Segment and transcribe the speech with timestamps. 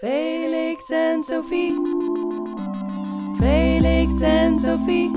[0.00, 1.74] Felix en Sophie.
[3.36, 5.10] Felix en Sophie.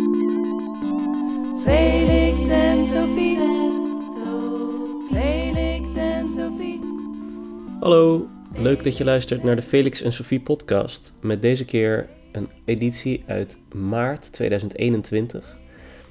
[1.63, 3.37] Felix en Sophie.
[5.11, 6.79] Felix en Sophie.
[7.79, 11.13] Hallo, leuk dat je luistert naar de Felix en Sophie podcast.
[11.21, 15.57] Met deze keer een editie uit maart 2021.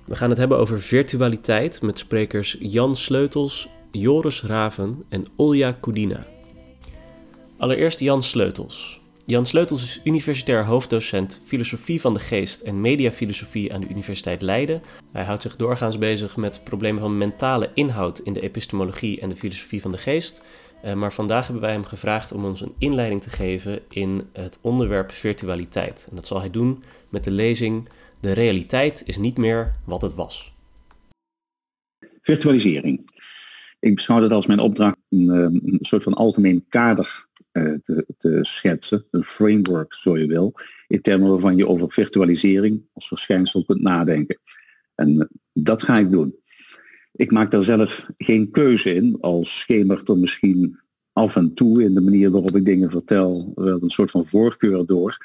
[0.07, 6.27] We gaan het hebben over virtualiteit met sprekers Jan Sleutels, Joris Raven en Olja Kudina.
[7.63, 9.01] Allereerst Jan Sleutels.
[9.25, 14.83] Jan Sleutels is universitair hoofddocent filosofie van de geest en mediafilosofie aan de Universiteit Leiden.
[15.13, 19.37] Hij houdt zich doorgaans bezig met problemen van mentale inhoud in de epistemologie en de
[19.37, 20.43] filosofie van de geest.
[20.83, 24.59] Eh, maar vandaag hebben wij hem gevraagd om ons een inleiding te geven in het
[24.61, 26.07] onderwerp virtualiteit.
[26.11, 27.89] En dat zal hij doen met de lezing
[28.21, 30.53] De realiteit is niet meer wat het was.
[32.23, 33.11] Virtualisering.
[33.81, 38.39] Ik beschouw het als mijn opdracht een, eh, een soort van algemeen kader te, te,
[38.43, 40.55] schetsen, een framework zo je wil,
[40.87, 44.39] in termen waarvan je over virtualisering als verschijnsel kunt nadenken.
[44.95, 46.37] En eh, dat ga ik doen.
[47.13, 50.81] Ik maak daar zelf geen keuze in, als schemert er misschien
[51.13, 54.87] af en toe in de manier waarop ik dingen vertel wel een soort van voorkeur
[54.87, 55.17] door.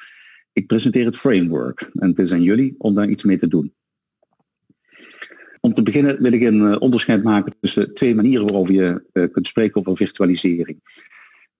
[0.54, 3.74] Ik presenteer het framework en het is aan jullie om daar iets mee te doen.
[5.60, 9.48] Om te beginnen wil ik een eh, onderscheid maken tussen twee manieren waarop je kunt
[9.48, 10.80] spreken over virtualisering.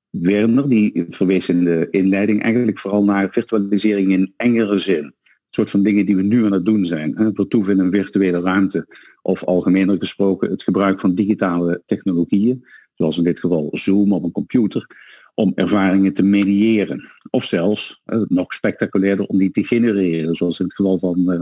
[0.10, 5.04] Werner, die verwees in de inleiding eigenlijk vooral naar virtualisering in engere zin.
[5.04, 5.14] Een
[5.50, 7.18] soort van dingen die we nu aan het doen zijn.
[7.18, 7.30] Hè?
[7.34, 8.88] Vertoeven in een virtuele ruimte.
[9.22, 14.32] Of algemener gesproken het gebruik van digitale technologieën, zoals in dit geval Zoom op een
[14.32, 14.88] computer,
[15.34, 17.12] om ervaringen te mediëren.
[17.30, 21.42] Of zelfs, nog spectaculairder, om die te genereren, zoals in het geval van, uh,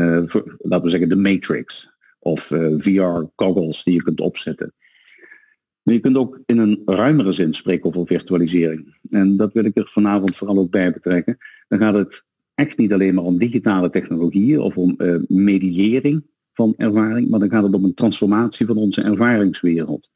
[0.00, 1.92] uh, laten we zeggen, de Matrix.
[2.24, 4.72] Of eh, VR-goggles die je kunt opzetten.
[5.82, 8.96] Je kunt ook in een ruimere zin spreken over virtualisering.
[9.10, 11.36] En dat wil ik er vanavond vooral ook bij betrekken.
[11.68, 16.22] Dan gaat het echt niet alleen maar om digitale technologieën of om uh, mediëring
[16.52, 20.10] van ervaring, maar dan gaat het om een transformatie van onze ervaringswereld.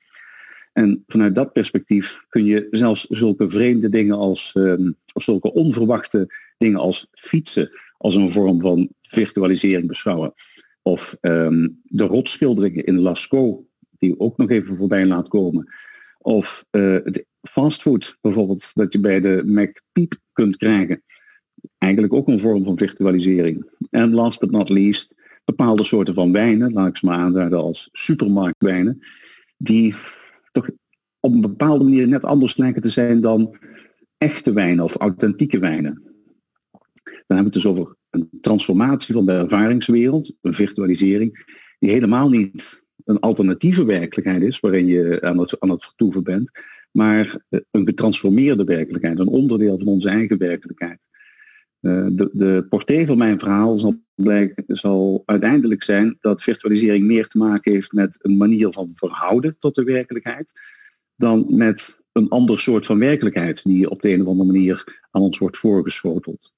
[0.73, 6.35] En vanuit dat perspectief kun je zelfs zulke vreemde dingen als, uh, of zulke onverwachte
[6.59, 10.35] dingen als fietsen als een vorm van virtualisering beschouwen.
[10.83, 13.66] Of um, de rotschilderingen in Lascaux
[13.99, 15.75] die ook nog even voorbij laat komen.
[16.19, 16.99] Of uh,
[17.43, 21.03] fastfood bijvoorbeeld, dat je bij de McPeep kunt krijgen.
[21.79, 23.71] Eigenlijk ook een vorm van virtualisering.
[23.91, 25.15] En last but not least,
[25.45, 29.07] bepaalde soorten van wijnen, laat ik ze maar aanduiden als supermarktwijnen,
[29.57, 29.95] die
[30.53, 30.71] toch
[31.21, 33.57] op een bepaalde manier net anders lijken te zijn dan
[34.19, 36.03] echte wijnen of authentieke wijnen.
[37.03, 42.29] Dan hebben we het dus over een transformatie van de ervaringswereld, een virtualisering, die helemaal
[42.29, 46.51] niet een alternatieve werkelijkheid is waarin je aan het, aan het vertoeven bent,
[46.91, 50.99] maar eh, een getransformeerde werkelijkheid, een onderdeel van onze eigen werkelijkheid.
[51.81, 57.29] Uh, de, de portée van mijn verhaal zal, blijken, zal uiteindelijk zijn dat virtualisering meer
[57.29, 60.47] te maken heeft met een manier van verhouden tot de werkelijkheid,
[61.17, 65.23] dan met een ander soort van werkelijkheid die op de een of andere manier aan
[65.23, 66.55] ons wordt voorgeschoteld.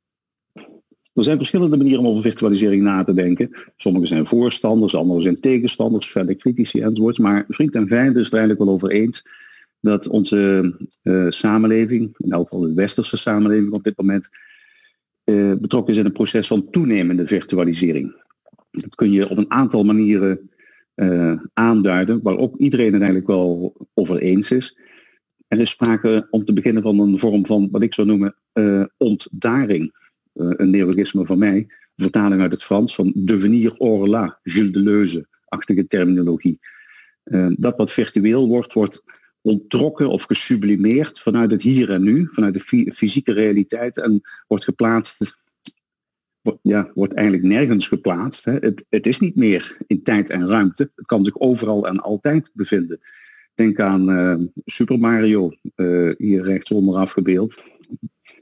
[1.18, 3.50] Er zijn verschillende manieren om over virtualisering na te denken.
[3.76, 7.18] Sommige zijn voorstanders, andere zijn tegenstanders, verder critici enzovoort.
[7.18, 9.26] Maar vriend en vijand is er eigenlijk wel over eens
[9.80, 14.28] dat onze uh, samenleving, in elk geval de westerse samenleving op dit moment,
[15.24, 18.22] uh, betrokken is in een proces van toenemende virtualisering.
[18.70, 20.50] Dat kun je op een aantal manieren
[20.94, 24.78] uh, aanduiden, waar ook iedereen het eigenlijk wel over eens is.
[25.48, 28.34] Er is sprake om te beginnen van een vorm van wat ik zou noemen
[28.96, 29.92] ontdaring.
[30.38, 31.66] Eh, een neologisme van mij,
[31.96, 36.58] vertaling uit het Frans van devenir hors la, Gilles Deleuze-achtige terminologie.
[37.22, 39.02] Eh, dat wat virtueel wordt, wordt
[39.40, 45.40] onttrokken of gesublimeerd vanuit het hier en nu, vanuit de fysieke realiteit en wordt geplaatst,
[46.62, 48.44] ja, wordt eigenlijk nergens geplaatst.
[48.44, 48.52] Hè.
[48.52, 52.50] Het, het, is niet meer in tijd en ruimte, het kan zich overal en altijd
[52.52, 53.00] bevinden.
[53.54, 57.62] Denk aan uh, Super Mario, uh, hier rechtsonder afgebeeld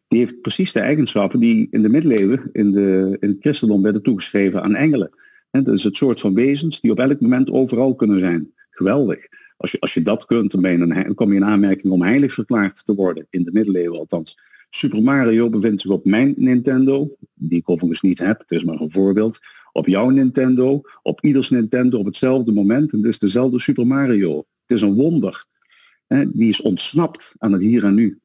[0.08, 4.02] die heeft precies de eigenschappen die in de middeleeuwen in, de, in het christendom werden
[4.02, 5.10] toegeschreven aan engelen.
[5.50, 8.52] En dat is het soort van wezens die op elk moment overal kunnen zijn.
[8.70, 9.18] Geweldig.
[9.56, 11.92] Als je, als je dat kunt, dan, ben je een, dan kom je in aanmerking
[11.92, 13.26] om heilig verklaard te worden.
[13.30, 14.38] In de middeleeuwen althans.
[14.70, 18.80] Super Mario bevindt zich op mijn Nintendo, die ik overigens niet heb, het is maar
[18.80, 19.38] een voorbeeld.
[19.72, 22.92] Op jouw Nintendo, op ieders Nintendo op hetzelfde moment.
[22.92, 24.36] En is dezelfde Super Mario.
[24.36, 25.44] Het is een wonder.
[26.26, 28.18] Die is ontsnapt aan het hier en nu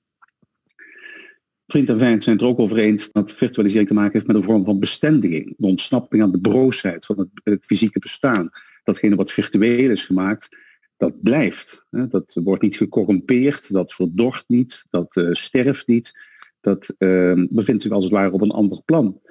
[1.71, 4.65] vriend en zijn er ook over eens dat virtualisering te maken heeft met een vorm
[4.65, 5.53] van bestendiging.
[5.57, 8.49] De ontsnapping aan de broosheid van het, fysieke bestaan.
[8.83, 10.57] Datgene wat virtueel is gemaakt,
[10.97, 11.85] dat blijft.
[11.89, 12.07] Hè?
[12.07, 16.17] Dat wordt niet gecorrumpeerd, dat verdort niet, dat uh, sterft niet.
[16.61, 19.21] Dat uh, bevindt zich als het ware op een ander plan.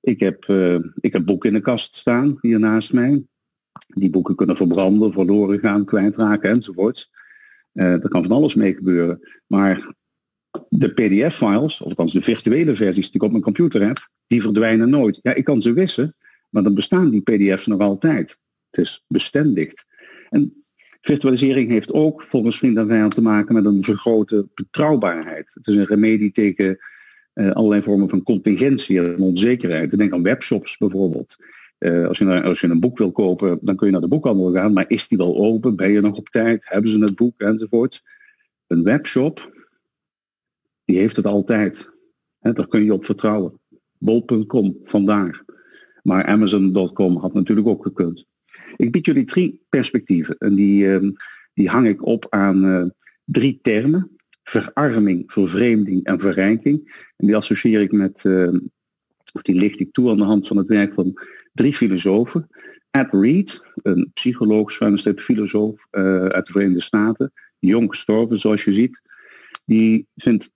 [0.00, 3.24] Ik heb, uh, ik heb boeken in de kast staan hier naast mij.
[3.86, 7.10] Die boeken kunnen verbranden, verloren gaan, kwijtraken enzovoort.
[7.72, 9.28] Uh, er kan van alles mee gebeuren.
[9.46, 9.94] Maar
[10.68, 14.90] de PDF-files, of althans de virtuele versies die ik op mijn computer heb, die verdwijnen
[14.90, 15.18] nooit.
[15.22, 16.16] Ja, ik kan ze wissen,
[16.50, 18.38] maar dan bestaan die PDF's nog altijd.
[18.70, 19.84] Het is bestendigd.
[20.30, 20.64] En
[21.00, 25.50] virtualisering heeft ook volgens Vriend en Vijand te maken met een vergrote betrouwbaarheid.
[25.54, 26.78] Het is een remedie tegen
[27.34, 29.98] uh, allerlei vormen van contingentie en onzekerheid.
[29.98, 31.36] Denk aan webshops bijvoorbeeld.
[31.78, 34.52] Uh, als, je, als je een boek wil kopen, dan kun je naar de boekhandel
[34.52, 35.76] gaan, maar is die wel open?
[35.76, 36.64] Ben je nog op tijd?
[36.68, 37.40] Hebben ze het boek?
[37.40, 38.02] Enzovoort.
[38.66, 39.52] Een webshop,
[40.84, 41.88] die heeft het altijd.
[42.38, 43.58] He, daar kun je op vertrouwen.
[43.98, 45.44] Bol.com, vandaar.
[46.02, 48.26] Maar Amazon.com had natuurlijk ook gekund.
[48.76, 51.10] Ik bied jullie drie perspectieven en die, uh,
[51.54, 52.84] die hang ik op aan uh,
[53.24, 54.10] drie termen.
[54.42, 57.02] Verarming, vervreemding en verrijking.
[57.16, 58.48] En die associeer ik met, uh,
[59.32, 61.20] of die licht ik toe aan de hand van het werk van
[61.52, 62.48] drie filosofen.
[62.90, 69.00] Ed Reed, een psycholoog, schuinstreep filosoof uit de Verenigde Staten, jong gestorven zoals je ziet,
[69.64, 70.50] die vindt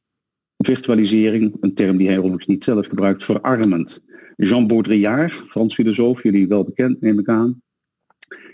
[0.59, 4.01] virtualisering, een term die hij overigens niet zelf gebruikt, verarmend.
[4.37, 7.63] Jean Baudrillard, Frans filosoof, jullie wel bekend neem ik aan,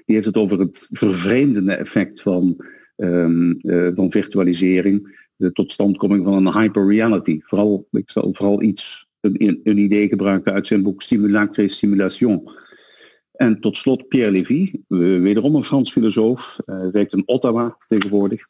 [0.05, 2.65] die heeft het over het vervreemdende effect van,
[2.97, 7.41] um, uh, van virtualisering, de totstandkoming van een hyperreality.
[7.43, 12.51] Vooral, ik zal vooral iets, een, een idee gebruiken uit zijn boek Simulacre Simulation.
[13.33, 18.47] En tot slot Pierre Lévy, wederom een Frans filosoof, uh, werkt in Ottawa tegenwoordig.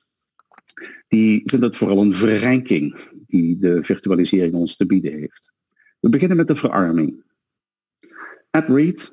[1.08, 5.52] Die vindt het vooral een verrijking die de virtualisering ons te bieden heeft.
[6.00, 7.22] We beginnen met de verarming.
[8.50, 9.12] Ed Reed,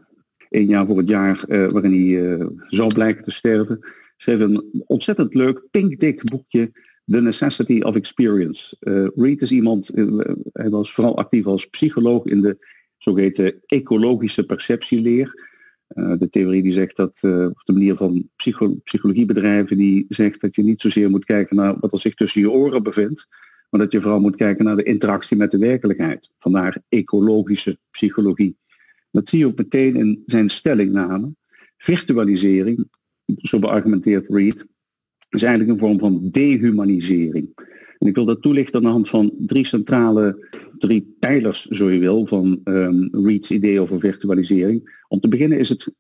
[0.49, 3.79] een jaar voor het jaar uh, waarin hij uh, zou blijken te sterven,
[4.17, 6.71] schreef een ontzettend leuk pinkdik boekje
[7.05, 8.77] The Necessity of Experience.
[8.79, 9.87] Uh, Reed is iemand,
[10.51, 12.57] hij was vooral actief als psycholoog in de
[12.97, 15.50] zogeheten ecologische perceptieleer.
[15.93, 17.19] De theorie die zegt dat,
[17.53, 21.75] of de manier van psycho psychologiebedrijven die zegt dat je niet zozeer moet kijken naar
[21.79, 23.27] wat er zich tussen je oren bevindt,
[23.69, 26.29] maar dat je vooral moet kijken naar de interactie met de werkelijkheid.
[26.39, 28.57] Vandaar ecologische psychologie.
[29.11, 31.33] Dat zie je ook meteen in zijn stellingname.
[31.77, 32.87] Virtualisering,
[33.37, 34.67] zo beargumenteert Reed,
[35.29, 37.69] is eigenlijk een vorm van dehumanisering.
[38.01, 41.99] En ik wil dat toelichten aan de hand van drie centrale, drie pijlers, zo je
[41.99, 45.03] wil, van um, Reed's idee over virtualisering.
[45.07, 45.93] Om te beginnen is het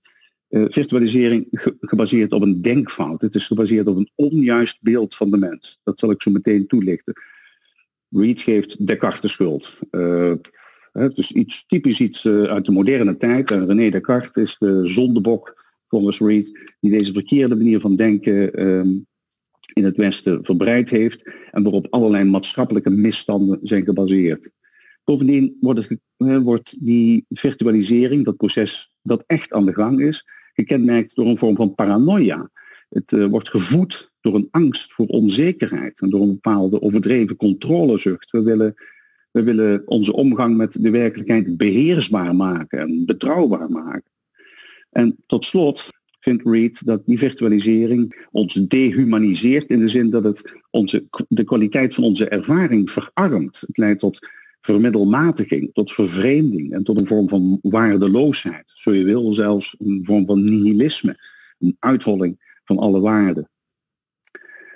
[0.49, 3.21] uh, virtualisering ge gebaseerd op een denkfout.
[3.21, 5.79] Het is gebaseerd op een onjuist beeld van de mens.
[5.83, 7.13] Dat zal ik zo meteen toelichten.
[8.09, 9.77] Reed geeft Descartes de schuld.
[9.91, 10.33] Uh,
[10.91, 13.51] het is iets typisch iets uh, uit de moderne tijd.
[13.51, 19.05] En René Descartes is de zondebok, volgens Reed, die deze verkeerde manier van denken um,
[19.73, 24.51] in het Westen verbreid heeft en waarop allerlei maatschappelijke misstanden zijn gebaseerd.
[25.03, 25.57] Bovendien
[26.17, 31.55] wordt, die virtualisering, dat proces dat echt aan de gang is, gekenmerkt door een vorm
[31.55, 32.49] van paranoia.
[32.89, 38.31] Het uh, wordt gevoed door een angst voor onzekerheid en door een bepaalde overdreven controlezucht.
[38.31, 38.73] We willen,
[39.31, 44.11] we willen onze omgang met de werkelijkheid beheersbaar maken en betrouwbaar maken.
[44.89, 45.89] En tot slot
[46.21, 51.93] vindt Reed dat die virtualisering ons dehumaniseert in de zin dat het onze, de kwaliteit
[51.93, 53.59] van onze ervaring verarmt.
[53.59, 54.27] Het leidt tot
[54.61, 58.63] vermiddelmatiging, tot vervreemding en tot een vorm van waardeloosheid.
[58.65, 61.17] Zo je wil zelfs een vorm van nihilisme,
[61.59, 63.49] een uitholling van alle waarden.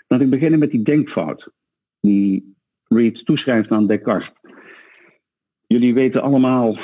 [0.08, 1.50] Laat ik beginnen met die denkfout
[2.00, 2.56] die
[2.88, 4.32] Reed toeschrijft aan Descartes.
[5.68, 6.78] Jullie weten allemaal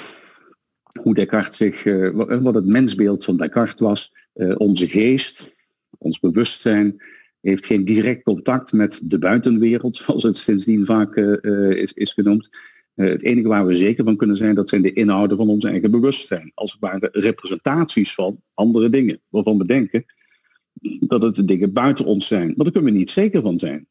[1.01, 4.13] hoe Descartes zich, uh, wat het mensbeeld van Descartes was.
[4.35, 5.53] Uh, onze geest,
[5.97, 7.01] ons bewustzijn,
[7.41, 12.49] heeft geen direct contact met de buitenwereld, zoals het sindsdien vaak uh, is, is genoemd.
[12.95, 15.91] het enige waar we zeker van kunnen zijn, dat zijn de inhouden van ons eigen
[15.91, 16.51] bewustzijn.
[16.53, 20.05] Als het ware representaties van andere dingen, waarvan we denken
[20.99, 22.47] dat het de dingen buiten ons zijn.
[22.47, 23.87] Maar daar kunnen we niet zeker van zijn.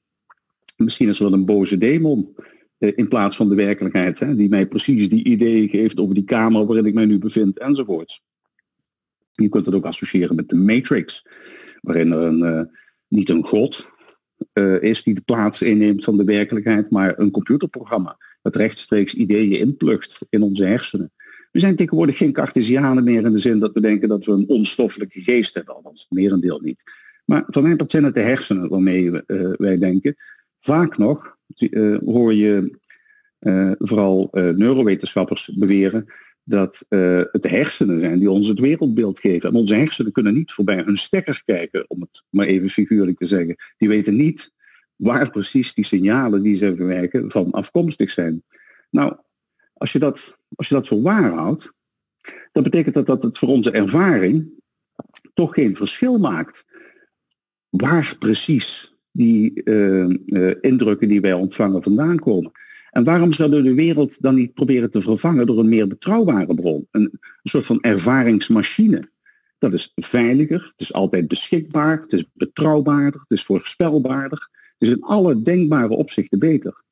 [0.77, 2.35] Misschien is er wel een boze demon
[2.79, 6.25] eh, in plaats van de werkelijkheid, hè, die mij precies die ideeën geeft over die
[6.25, 8.23] kamer waarin ik mij nu bevind enzovoort.
[9.33, 11.27] Je kunt het ook associëren met de Matrix,
[11.81, 12.63] waarin er een, uh,
[13.09, 13.87] niet een god
[14.53, 19.59] uh, is die de plaats inneemt van de werkelijkheid, maar een computerprogramma dat rechtstreeks ideeën
[19.59, 21.13] inplugt in onze hersenen.
[21.51, 24.49] We zijn tegenwoordig geen Cartesianen meer in de zin dat we denken dat we een
[24.49, 26.83] onstoffelijke geest hebben, althans merendeel niet.
[27.25, 30.17] Maar van mijn part zijn het de hersenen waarmee we, uh, wij denken.
[30.61, 31.37] Vaak nog
[32.05, 32.79] hoor je
[33.79, 36.07] vooral neurowetenschappers beweren
[36.45, 39.49] dat uh, het de hersenen zijn die ons het wereldbeeld geven.
[39.49, 43.27] En onze hersenen kunnen niet voorbij hun stekker kijken, om het maar even figuurlijk te
[43.27, 43.57] zeggen.
[43.77, 44.53] Die weten niet
[44.97, 48.43] waar precies die signalen die ze verwerken van afkomstig zijn.
[48.91, 49.17] Nou,
[49.73, 51.73] als je dat, als je dat voor waar houdt,
[52.53, 54.51] dan betekent dat dat het voor onze ervaring
[55.35, 56.65] toch geen verschil maakt
[57.69, 62.53] waar precies die uh, uh, indrukken die wij ontvangen vandaan komen.
[62.91, 66.55] En waarom zouden we de wereld dan niet proberen te vervangen door een meer betrouwbare
[66.55, 66.87] bron?
[66.91, 69.09] Een, soort van ervaringsmachine.
[69.59, 74.49] Dat is veiliger, het is altijd beschikbaar, het is betrouwbaarder, het is voorspelbaarder.
[74.79, 76.83] Het is in alle denkbare opzichten beter.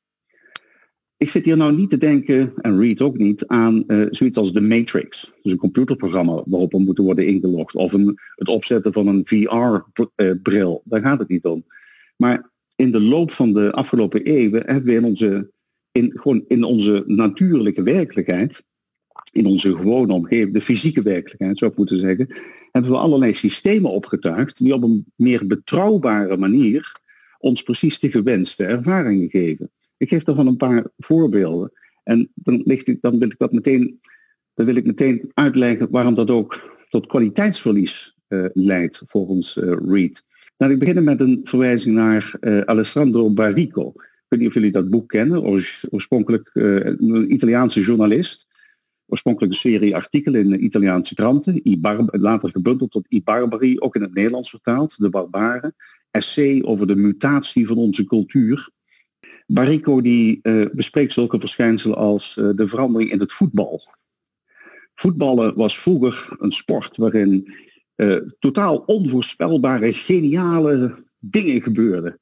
[1.17, 4.53] Ik zit hier nou niet te denken, en Reed ook niet, aan uh, zoiets als
[4.53, 5.31] de Matrix.
[5.41, 7.75] Dus een computerprogramma waarop we moeten worden ingelogd.
[7.75, 10.81] Of een, het opzetten van een VR-bril.
[10.85, 11.65] Daar gaat het niet om.
[12.15, 15.51] Maar in de loop van de afgelopen eeuwen hebben we in onze,
[15.91, 18.63] in, gewoon in onze natuurlijke werkelijkheid,
[19.31, 22.35] in onze gewone omgeving, de fysieke werkelijkheid zou ik moeten zeggen,
[22.71, 26.99] hebben we allerlei systemen opgetuigd die op een meer betrouwbare manier
[27.39, 29.71] ons precies de gewenste ervaringen geven.
[29.97, 31.71] Ik geef daarvan een paar voorbeelden.
[32.03, 33.99] En dan, ligt dan, wil ik dat meteen,
[34.53, 40.23] dan wil ik meteen uitleggen waarom dat ook tot kwaliteitsverlies uh, leidt volgens uh, Reed.
[40.57, 43.93] Laat ik beginnen met een verwijzing naar uh, Alessandro Barrico.
[44.29, 45.43] Ik weet niet of jullie dat boek kennen.
[45.89, 48.47] Oorspronkelijk een Italiaanse journalist.
[49.05, 51.61] Oorspronkelijk een serie artikelen in Italiaanse kranten.
[52.05, 54.95] later gebundeld tot I Barbari, ook in het Nederlands vertaald.
[54.97, 55.75] De barbaren.
[56.11, 58.69] Essay over de mutatie van onze cultuur.
[59.47, 63.81] Barrico die uh, bespreekt zulke verschijnselen als uh, de verandering in het voetbal.
[64.95, 67.53] Voetballen was vroeger een sport waarin
[68.39, 72.19] totaal onvoorspelbare, geniale dingen gebeurden.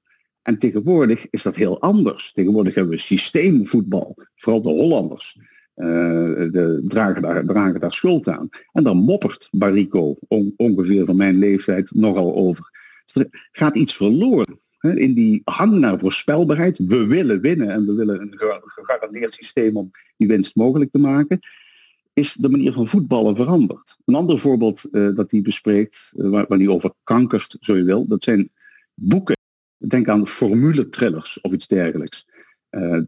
[0.47, 2.31] En tegenwoordig is dat heel anders.
[2.33, 5.39] Tegenwoordig hebben we systeemvoetbal, vooral de Hollanders.
[5.75, 8.49] de, dragen, daar, dragen daar schuld aan.
[8.71, 12.71] En dan moppert Barrico, on, ongeveer van mijn leeftijd, nogal over.
[13.05, 16.77] Dus er gaat iets verloren in die hang naar voorspelbaarheid.
[16.77, 18.33] We willen winnen en we willen een
[18.65, 21.39] gegarandeerd systeem om die winst mogelijk te maken.
[22.13, 23.97] Is de manier van voetballen veranderd?
[24.05, 27.83] Een ander voorbeeld uh, dat hij bespreekt, uh, waar, waar hij over kankert, zo je
[27.83, 28.49] wil, dat zijn
[28.93, 29.36] boeken.
[29.77, 32.27] Denk aan formule-trillers of iets dergelijks.
[32.71, 32.99] Uh,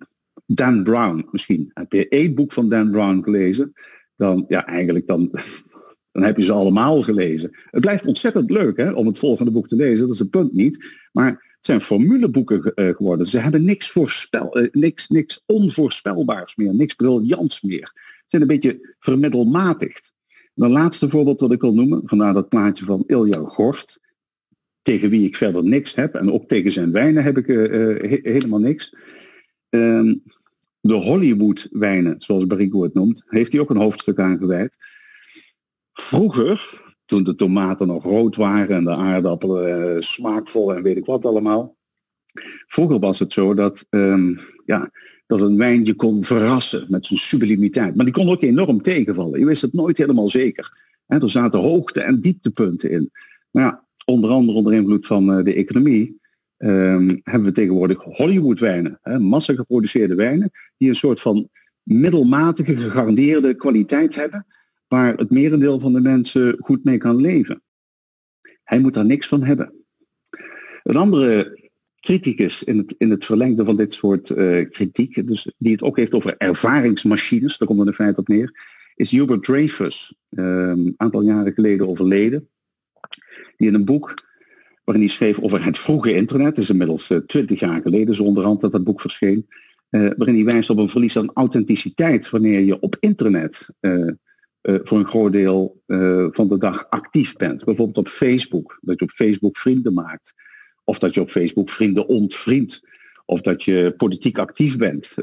[0.45, 1.71] Dan Brown misschien.
[1.73, 3.73] Heb je één boek van Dan Brown gelezen,
[4.15, 5.29] dan ja, eigenlijk dan,
[6.11, 7.49] dan heb je ze allemaal gelezen.
[7.71, 10.53] Het blijft ontzettend leuk hè, om het volgende boek te lezen, dat is het punt
[10.53, 10.85] niet.
[11.11, 13.25] Maar zijn formuleboeken uh, geworden.
[13.25, 17.91] Ze hebben niks, voorspel, uh, niks, niks onvoorspelbaars meer, niks briljants meer.
[17.95, 20.13] Ze zijn een beetje vermiddelmatigd.
[20.55, 23.99] Een laatste voorbeeld wat ik wil noemen, vandaar dat plaatje van Ilja Gort,
[24.89, 27.67] tegen wie ik verder niks heb, en ook tegen zijn wijnen heb ik uh,
[28.09, 28.95] he helemaal niks.
[29.69, 30.15] Ehm,
[30.79, 34.77] de Hollywood-wijnen, zoals Barrico het noemt, heeft hij ook een hoofdstuk aan gewijd.
[35.93, 41.05] Vroeger, toen de tomaten nog rood waren en de aardappelen uh, smaakvol en weet ik
[41.05, 41.77] wat allemaal.
[42.67, 44.91] Vroeger was het zo dat, um, ja,
[45.27, 47.95] dat een wijn je kon verrassen met zijn sublimiteit.
[47.95, 49.39] Maar die kon ook enorm tegenvallen.
[49.39, 50.77] Je wist het nooit helemaal zeker.
[51.05, 53.11] He, er zaten hoogte- en dieptepunten in.
[53.51, 56.19] Maar ja, onder andere onder invloed van uh, de economie
[56.57, 58.99] um, hebben we tegenwoordig Hollywood-wijnen.
[59.03, 61.49] Massa geproduceerde wijnen die een soort van
[61.83, 64.45] middelmatige gegarandeerde kwaliteit hebben
[64.87, 67.61] waar het merendeel van de mensen goed mee kan leven.
[68.63, 69.73] Hij moet daar niks van hebben.
[70.83, 71.59] Een andere
[71.99, 75.97] criticus in het, in het verlengde van dit soort uh, kritiek, dus die het ook
[75.97, 80.93] heeft over ervaringsmachines, daar komt het in feite op neer, is Hubert Dreyfus, een um,
[80.97, 82.47] aantal jaren geleden overleden,
[83.57, 84.13] die in een boek
[84.89, 88.61] waarin hij schreef over het vroege internet, is inmiddels twintig uh, jaar geleden zo onderhand
[88.61, 89.47] dat dat boek verscheen,
[89.89, 94.09] uh, waarin hij wijst op een verlies aan authenticiteit wanneer je op internet uh,
[94.61, 95.81] voor een groot deel
[96.31, 97.63] van de dag actief bent.
[97.63, 100.33] Bijvoorbeeld op Facebook, dat je op Facebook vrienden maakt.
[100.83, 102.81] Of dat je op Facebook vrienden ontvriendt.
[103.25, 105.13] Of dat je politiek actief bent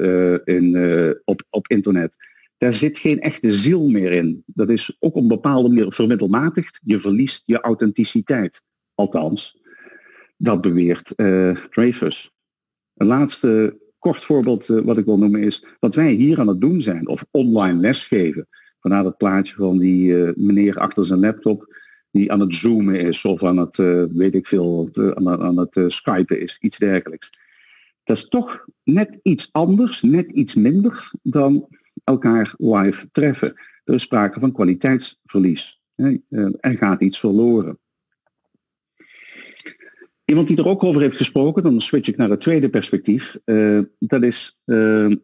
[0.45, 0.77] in,
[1.25, 2.15] op, op internet.
[2.57, 4.43] Daar zit geen echte ziel meer in.
[4.45, 6.79] Dat is ook op een bepaalde manier vermiddelmatigd.
[6.83, 8.61] Je verliest je authenticiteit.
[8.95, 9.61] Althans,
[10.37, 11.13] dat beweert
[11.69, 12.31] Dreyfus.
[12.93, 16.81] Een laatste kort voorbeeld wat ik wil noemen is wat wij hier aan het doen
[16.81, 17.07] zijn.
[17.07, 18.47] Of online lesgeven
[18.87, 21.75] Vandaar dat plaatje van die uh, meneer achter zijn laptop
[22.11, 25.57] die aan het zoomen is of aan het, uh, weet ik veel, uh, aan, aan,
[25.57, 27.29] het skypen is, iets dergelijks.
[28.03, 31.67] Dat is toch net iets anders, net iets minder dan
[32.03, 33.53] elkaar live treffen.
[33.83, 35.81] Er is sprake van kwaliteitsverlies.
[35.95, 36.17] Hè?
[36.59, 37.79] er gaat iets verloren.
[40.25, 43.37] Iemand die er ook over heeft gesproken, dan switch ik naar het tweede perspectief.
[43.99, 44.59] dat is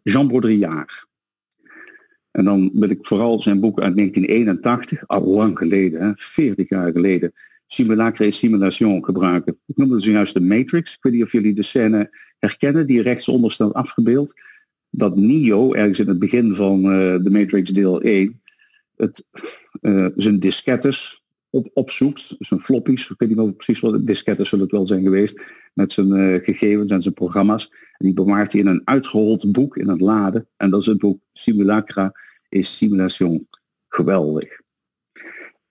[0.04, 1.06] Jean Baudrillard.
[2.32, 6.92] En dan wil ik vooral zijn boek uit 1981, al lang geleden, hè, 40 jaar
[6.92, 7.34] geleden,
[7.68, 9.58] Simulacre et Simulation gebruiken.
[9.66, 10.94] Ik noemde zojuist de Matrix.
[10.94, 14.34] Ik weet niet of jullie de scène herkennen, die rechtsonder staat afgebeeld.
[14.96, 18.42] Dat Neo, ergens in het begin van uh, de Matrix deel 1,
[18.96, 19.26] het,
[19.82, 24.64] uh, zijn diskettes op, opzoekt, zijn floppies, ik weet niet meer precies wat, diskettes zullen
[24.64, 25.42] het wel zijn geweest,
[25.74, 27.72] met zijn uh, gegevens en zijn programma's.
[27.98, 30.48] En die bewaart hij in een uitgehold boek in het laden.
[30.58, 32.12] En dat is het boek Simulacra
[32.50, 33.48] et Simulation.
[33.88, 34.62] Geweldig.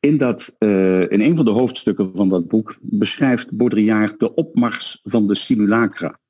[0.00, 5.26] In, dat, in een van de hoofdstukken van dat boek beschrijft Baudrillard de opmars van
[5.26, 6.20] de simulacra.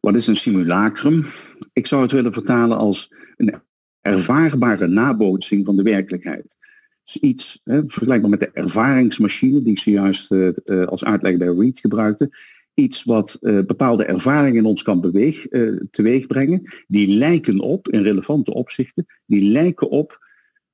[0.00, 1.26] Wat is een simulacrum?
[1.72, 3.60] Ik zou het willen vertalen als een
[4.00, 6.56] ervaarbare nabootsing van de werkelijkheid.
[7.04, 11.48] Dus iets hè, vergelijkbaar met de ervaringsmachine die ik zojuist uh, uh, als uitleg bij
[11.48, 12.36] Reed gebruikte.
[12.74, 15.46] Iets wat uh, bepaalde ervaringen in ons kan beweeg,
[15.90, 16.62] teweeg brengen.
[16.86, 20.28] Die lijken op, in relevante opzichten, die lijken op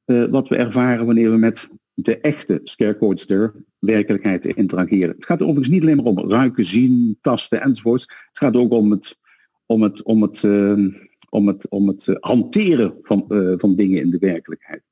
[0.04, 1.68] wat we ervaren wanneer we met
[1.98, 5.14] de echte scarecodes der werkelijkheid interageren.
[5.14, 8.04] Het gaat overigens niet alleen maar om ruiken, zien, tasten enzovoorts.
[8.04, 9.18] Het gaat ook om het,
[9.66, 10.94] om het, om het, uh,
[11.28, 14.82] om het, om het uh, hanteren van, uh, van dingen in de werkelijkheid.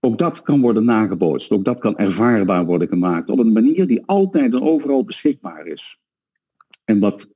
[0.00, 1.50] Ook dat kan worden nagebootst.
[1.50, 5.98] Ook dat kan ervaarbaar worden gemaakt op een manier die altijd en overal beschikbaar is.
[6.84, 7.28] En wat,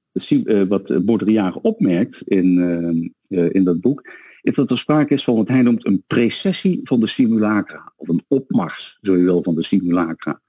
[0.68, 4.09] wat Baudrillard opmerkt in, in dat boek,
[4.42, 7.92] is dat er sprake is van wat hij noemt een precessie van de simulacra.
[7.96, 10.40] Of een opmars, zo je wil, van de simulacra.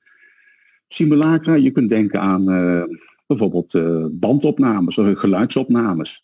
[0.87, 2.83] Simulacra, je kunt denken aan uh,
[3.27, 6.23] bijvoorbeeld uh, bandopnames of geluidsopnames.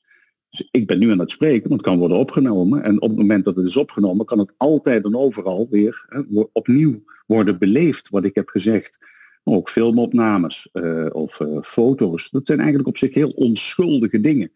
[0.49, 2.83] Dus ik ben nu aan het spreken, want het kan worden opgenomen.
[2.83, 6.43] En op het moment dat het is opgenomen, kan het altijd en overal weer hè,
[6.51, 8.97] opnieuw worden beleefd, wat ik heb gezegd.
[9.43, 12.29] Maar ook filmopnames uh, of foto's.
[12.29, 14.51] Dat zijn eigenlijk op zich heel onschuldige dingen.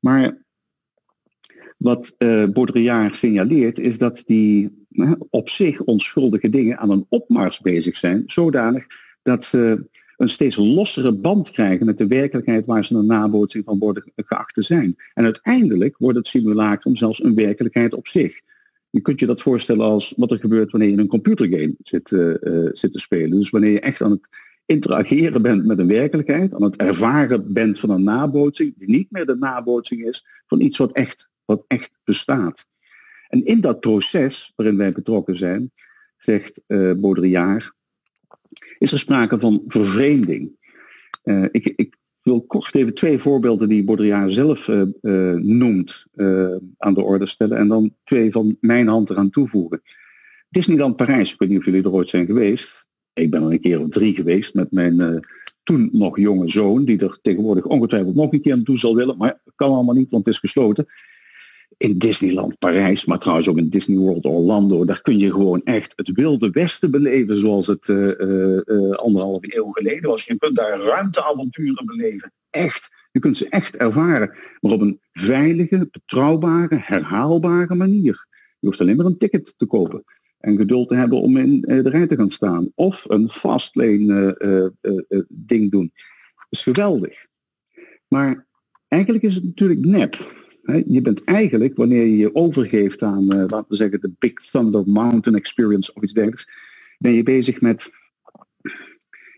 [0.00, 0.43] Maar
[1.76, 4.84] wat uh, Baudrillard signaleert is dat die
[5.30, 8.86] op zich onschuldige dingen aan een opmars bezig zijn, zodanig
[9.22, 13.78] dat ze een steeds lossere band krijgen met de werkelijkheid waar ze een nabootsing van
[13.78, 14.94] worden geacht te zijn.
[15.14, 18.40] En uiteindelijk wordt het simulacrum zelfs een werkelijkheid op zich.
[18.90, 22.34] Je kunt je dat voorstellen als wat er gebeurt wanneer je een computergame zit, uh,
[22.72, 23.38] zit te spelen.
[23.38, 24.28] Dus wanneer je echt aan het
[24.66, 29.26] interageren bent met een werkelijkheid, aan het ervaren bent van een nabootsing, die niet meer
[29.26, 32.66] de nabootsing is van iets wat echt wat echt bestaat.
[33.28, 35.72] En in dat proces waarin wij betrokken zijn,
[36.16, 37.72] zegt uh, Baudrillard,
[38.78, 40.50] is er sprake van vervreemding.
[41.24, 44.82] Uh, ik, ik, wil kort even twee voorbeelden die Baudrillard zelf uh,
[45.32, 46.06] noemt
[46.78, 49.82] aan de orde stellen en dan twee van mijn hand eraan toevoegen.
[50.48, 52.84] Disneyland Parijs, ik weet niet of jullie er ooit zijn geweest.
[53.12, 55.24] Ik ben er een keer of drie geweest met mijn
[55.62, 59.40] toen nog jonge zoon, die er tegenwoordig ongetwijfeld nog een keer naartoe zal willen, maar
[59.54, 60.86] kan allemaal niet, want het is gesloten
[61.76, 65.92] in Disneyland Parijs, maar trouwens ook in Disney World Orlando, daar kun je gewoon echt
[65.96, 70.24] het wilde westen beleven zoals het uh, uh, anderhalve eeuw geleden was.
[70.24, 72.32] Je kunt daar ruimteavonturen beleven.
[72.50, 72.88] Echt.
[73.12, 78.26] Je kunt ze echt ervaren, maar op een veilige, betrouwbare, herhaalbare manier.
[78.58, 80.04] Je hoeft alleen maar een ticket te kopen
[80.38, 82.70] en geduld te hebben om in de rij te gaan staan.
[82.74, 84.72] Of een fastlane
[85.28, 85.92] ding doen.
[86.34, 87.26] Dat is geweldig.
[88.08, 88.46] Maar
[88.88, 90.43] eigenlijk is het natuurlijk nep.
[90.86, 94.82] Je bent eigenlijk, wanneer je je overgeeft aan, uh, laten we zeggen, de Big Thunder
[94.86, 96.48] Mountain Experience of iets dergelijks,
[96.98, 97.90] ben je bezig met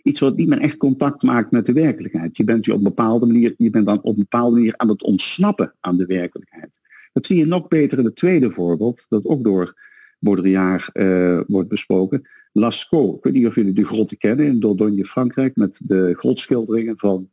[0.02, 2.36] iets wat niet meer echt contact maakt met de werkelijkheid.
[2.36, 4.88] Je bent je op een bepaalde manier, je bent dan op een bepaalde manier aan
[4.88, 6.70] het ontsnappen aan de werkelijkheid.
[7.12, 9.74] Dat zie je nog beter in het tweede voorbeeld, dat ook door
[10.18, 12.28] Baudrillard uh, wordt besproken.
[12.52, 16.98] Lascaux, ik weet niet of jullie die grotten kennen in Dordogne, Frankrijk, met de grotschilderingen
[16.98, 17.30] van,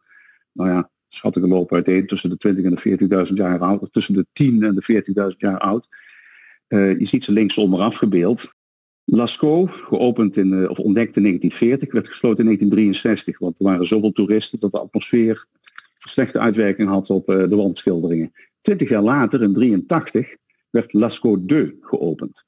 [0.52, 4.14] nou ja, schattingen lopen uiteen tussen de 20 en de 40.000 jaar oud, of tussen
[4.14, 5.88] de 10 en de 40.000 jaar oud.
[6.68, 8.52] Uh, je ziet ze linksonder afgebeeld.
[9.06, 13.88] Lascaux, geopend in, uh, of ontdekt in 1940, werd gesloten in 1963, want er waren
[13.88, 15.46] zoveel toeristen dat de atmosfeer
[15.98, 18.32] slechte uitwerking had op uh, de wandschilderingen.
[18.62, 20.36] Twintig jaar later, in 1983,
[20.70, 22.44] werd Lascaux 2 geopend.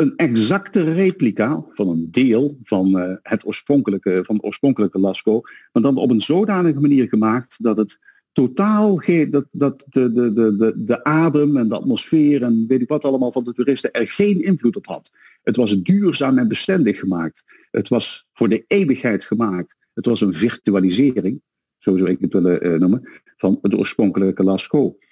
[0.00, 5.96] Een exacte replica van een deel van, het oorspronkelijke, van de oorspronkelijke Lascaux, maar dan
[5.96, 7.98] op een zodanige manier gemaakt dat het
[8.32, 12.80] totaal geen, dat, dat de, de, de, de, de adem en de atmosfeer en weet
[12.80, 15.10] ik wat allemaal van de toeristen er geen invloed op had.
[15.42, 17.44] Het was duurzaam en bestendig gemaakt.
[17.70, 19.76] Het was voor de eeuwigheid gemaakt.
[19.94, 21.40] Het was een virtualisering,
[21.78, 25.08] zo zou ik het willen uh, noemen, van het oorspronkelijke Lascaux.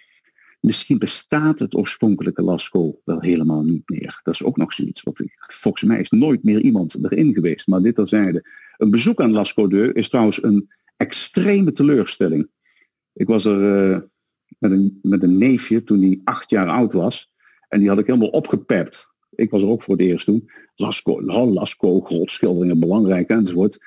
[0.60, 4.20] Misschien bestaat het oorspronkelijke Lascaux wel helemaal niet meer.
[4.22, 5.02] Dat is ook nog zoiets.
[5.02, 7.66] Wat ik, volgens mij is nooit meer iemand erin geweest.
[7.66, 8.48] Maar dit terzijde.
[8.76, 12.48] Een bezoek aan Lascaux 2 is trouwens een extreme teleurstelling.
[13.12, 13.98] Ik was er uh,
[14.58, 17.32] met, een, met een neefje toen hij acht jaar oud was.
[17.68, 19.06] En die had ik helemaal opgepept.
[19.30, 20.50] Ik was er ook voor het eerst toen.
[20.74, 23.78] Lasco, oh, Lasco, grootschilderingen, belangrijk enzovoort.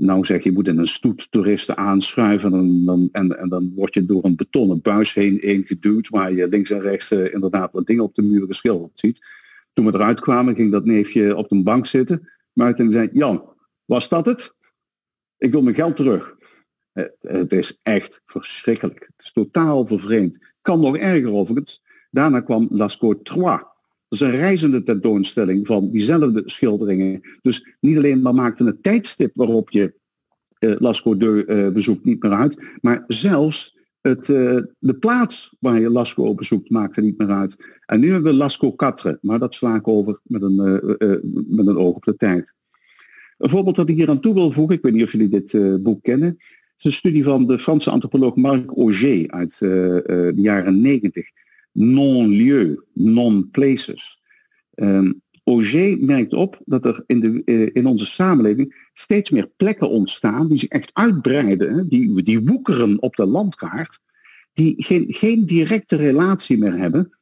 [0.00, 3.94] Nou zeg je, moet in een stoet toeristen aanschuiven en dan, en, en dan word
[3.94, 7.72] je door een betonnen buis heen, heen geduwd waar je links en rechts uh, inderdaad
[7.72, 9.26] wat dingen op de muur geschilderd ziet.
[9.72, 12.28] Toen we eruit kwamen ging dat neefje op een bank zitten.
[12.52, 13.44] Maar toen zei Jan,
[13.84, 14.54] was dat het?
[15.38, 16.36] Ik wil mijn geld terug.
[16.92, 19.00] Het, het is echt verschrikkelijk.
[19.00, 20.38] Het is totaal vervreemd.
[20.62, 21.82] Kan nog erger overigens.
[22.10, 23.44] Daarna kwam Lascaux 3.
[24.10, 27.20] Dat is een reizende tentoonstelling van diezelfde schilderingen.
[27.42, 29.94] Dus niet alleen maar maakte het tijdstip waarop je
[30.58, 35.80] uh, Lascaux 2 uh, bezoekt niet meer uit, maar zelfs het, uh, de plaats waar
[35.80, 37.56] je Lascaux bezoekt maakte niet meer uit.
[37.86, 40.56] En nu hebben we Lascaux 4, maar dat sla ik over met een,
[41.48, 42.52] met een oog op de tijd.
[43.38, 45.82] Een voorbeeld dat ik hier aan toe wil voegen, ik weet niet of jullie dit
[45.82, 46.36] boek kennen,
[46.78, 51.30] is een studie van de Franse antropoloog Marc Auger uit de jaren 90
[51.72, 54.18] non-lieu, non-places.
[54.74, 59.90] Um, Auger merkt op dat er in, de, uh, in onze samenleving steeds meer plekken
[59.90, 63.98] ontstaan die zich echt uitbreiden, die, die woekeren op de landkaart,
[64.52, 67.18] die geen, geen directe relatie meer hebben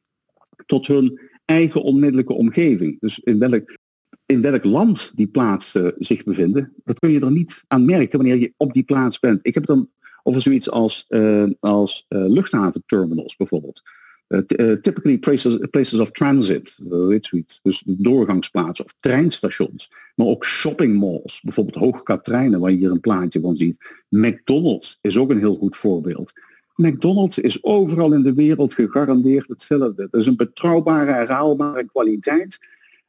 [0.65, 2.99] tot hun eigen onmiddellijke omgeving.
[2.99, 3.77] Dus in welk,
[4.25, 8.53] in land die plaatsen zich bevinden, dat kun je er niet aan merken wanneer je
[8.57, 9.39] op die plaats bent.
[9.41, 9.89] Ik heb het dan
[10.23, 13.81] over zoiets als, uh, als uh, luchthaventerminals bijvoorbeeld.
[14.29, 16.77] Uh, typically places, places of transit,
[17.19, 17.59] zoiets.
[17.61, 19.91] Dus doorgangsplaatsen of treinstations.
[20.15, 21.41] Maar ook shopping malls.
[21.41, 23.77] Bijvoorbeeld Hoogkatrijnen, waar je hier een plaatje van ziet.
[24.09, 26.31] McDonald's is ook een heel goed voorbeeld.
[26.75, 30.03] McDonald's is overal in de wereld gegarandeerd hetzelfde.
[30.03, 32.57] Het is een betrouwbare, herhaalbare kwaliteit.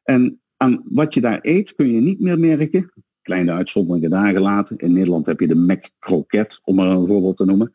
[0.03, 2.93] En aan wat je daar eet kun je niet meer merken.
[3.23, 4.77] Kleine uitzonderingen daar gelaten.
[4.77, 7.73] In Nederland heb je de Mac Croquette, om maar een voorbeeld te noemen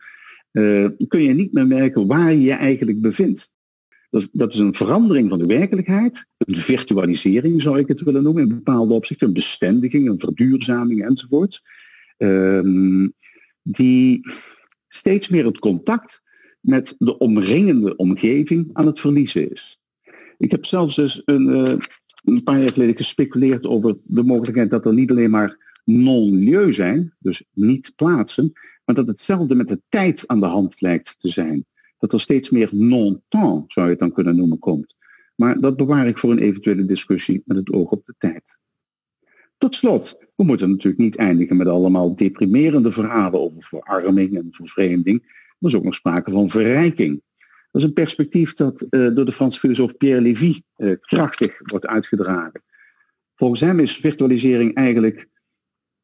[0.55, 3.53] uh, kun je niet meer merken waar je je eigenlijk bevindt.
[4.31, 8.49] Dat, is een verandering van de werkelijkheid, een virtualisering zou ik het willen noemen, in
[8.49, 11.61] bepaalde opzichten, een bestendiging, een verduurzaming enzovoort,
[12.17, 13.13] um,
[13.61, 14.29] die
[14.87, 16.21] steeds meer het contact
[16.59, 19.79] met de omringende omgeving aan het verliezen is.
[20.37, 21.77] Ik heb zelfs dus een, uh,
[22.23, 27.13] een paar jaar geleden gespeculeerd over de mogelijkheid dat er niet alleen maar non-lieu zijn,
[27.19, 28.53] dus niet plaatsen,
[28.85, 31.65] maar dat hetzelfde met de tijd aan de hand lijkt te zijn.
[31.97, 34.95] Dat er steeds meer non-temps, zou je het dan kunnen noemen, komt.
[35.35, 38.43] Maar dat bewaar ik voor een eventuele discussie met het oog op de tijd.
[39.57, 45.21] Tot slot, we moeten natuurlijk niet eindigen met allemaal deprimerende verhalen over verarming en vervreemding.
[45.59, 47.21] Er is ook nog sprake van verrijking.
[47.71, 51.85] Dat is een perspectief dat uh, door de Franse filosoof Pierre Lévy uh, krachtig wordt
[51.85, 52.63] uitgedragen.
[53.35, 55.27] Volgens hem is virtualisering eigenlijk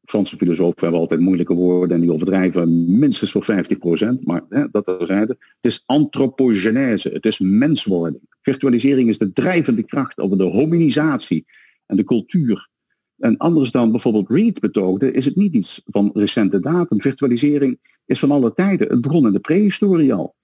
[0.04, 4.84] Franse filosofen hebben altijd moeilijke woorden en die overdrijven minstens voor 50%, maar hè, dat
[4.84, 5.36] terzijde.
[5.38, 8.22] Het is anthropogenese, het is menswording.
[8.42, 11.46] Virtualisering is de drijvende kracht over de hominisatie
[11.86, 12.70] en de cultuur.
[13.18, 17.00] En anders dan bijvoorbeeld Reed betoogde, is het niet iets van recente datum.
[17.00, 18.88] Virtualisering is van alle tijden.
[18.88, 20.34] Het begon in de prehistorie al.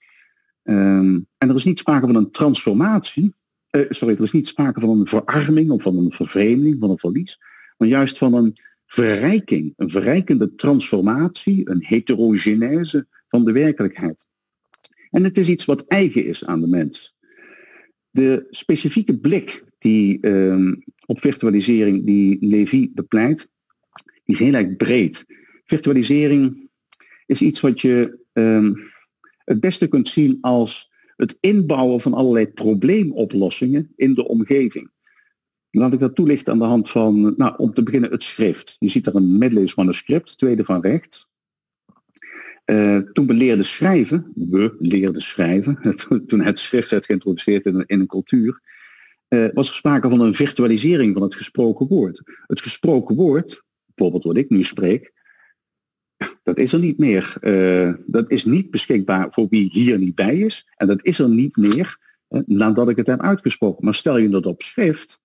[0.63, 3.35] Um, en er is niet sprake van een transformatie.
[3.71, 6.99] Uh, sorry, er is niet sprake van een verarming of van een vervreemding, van een
[6.99, 7.41] verlies.
[7.77, 8.57] Maar juist van een
[8.89, 14.27] verrijking, een verrijkende transformatie, een heterogenese van de werkelijkheid.
[15.11, 17.17] En het is iets wat eigen is aan de mens.
[18.11, 20.73] De specifieke blik die uh,
[21.07, 23.49] op virtualisering die Levy bepleit,
[24.25, 25.25] is heel erg breed.
[25.65, 26.71] Virtualisering
[27.27, 28.71] is iets wat je uh,
[29.45, 34.91] het beste kunt zien als het inbouwen van allerlei probleemoplossingen in de omgeving.
[35.71, 38.77] Laat ik dat toelichten aan de hand van, nou, om te beginnen het schrift.
[38.79, 41.29] Je ziet daar een middeleeuws manuscript, tweede van rechts.
[42.71, 48.07] Uh, toen we leerden schrijven, we leerden schrijven, toen het schrift werd geïntroduceerd in, een
[48.07, 48.61] cultuur,
[49.29, 52.23] uh, was er sprake van een virtualisering van het gesproken woord.
[52.47, 55.13] Het gesproken woord, bijvoorbeeld wat ik nu spreek,
[56.43, 57.37] dat is er niet meer.
[57.41, 60.69] Uh, dat is niet beschikbaar voor wie hier niet bij is.
[60.77, 61.99] En dat is er niet meer
[62.47, 63.85] nadat ik het heb uitgesproken.
[63.85, 65.21] Maar stel je dat op schrift,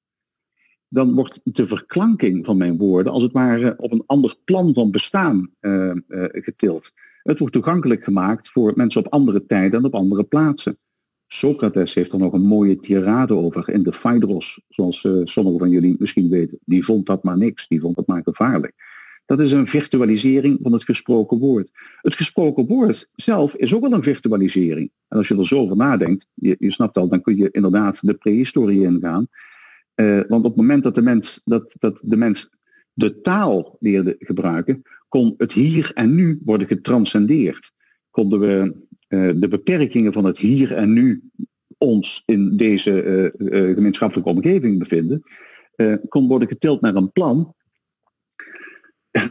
[0.93, 4.91] dan wordt de verklanking van mijn woorden als het ware op een ander plan van
[4.91, 5.91] bestaan uh,
[6.32, 6.91] getild.
[7.23, 10.77] Het wordt toegankelijk gemaakt voor mensen op andere tijden en op andere plaatsen.
[11.27, 15.69] Socrates heeft er nog een mooie tirade over in de Phaedros, zoals uh, sommigen van
[15.69, 16.60] jullie misschien weten.
[16.65, 18.73] Die vond dat maar niks, die vond dat maar gevaarlijk.
[19.25, 21.69] Dat is een virtualisering van het gesproken woord.
[22.01, 24.91] Het gesproken woord zelf is ook wel een virtualisering.
[25.08, 27.99] En als je er zo over nadenkt, je, je snapt al, dan kun je inderdaad
[28.01, 29.27] de prehistorie ingaan.
[29.95, 32.49] Uh, want op het moment dat de, mens, dat, dat de mens
[32.93, 37.71] de taal leerde gebruiken, kon het hier en nu worden getranscendeerd.
[38.10, 38.75] Konden we
[39.08, 41.23] uh, de beperkingen van het hier en nu
[41.77, 43.32] ons in deze
[43.75, 45.21] gemeenschappelijke omgeving bevinden,
[46.08, 47.56] kon worden getild naar een plan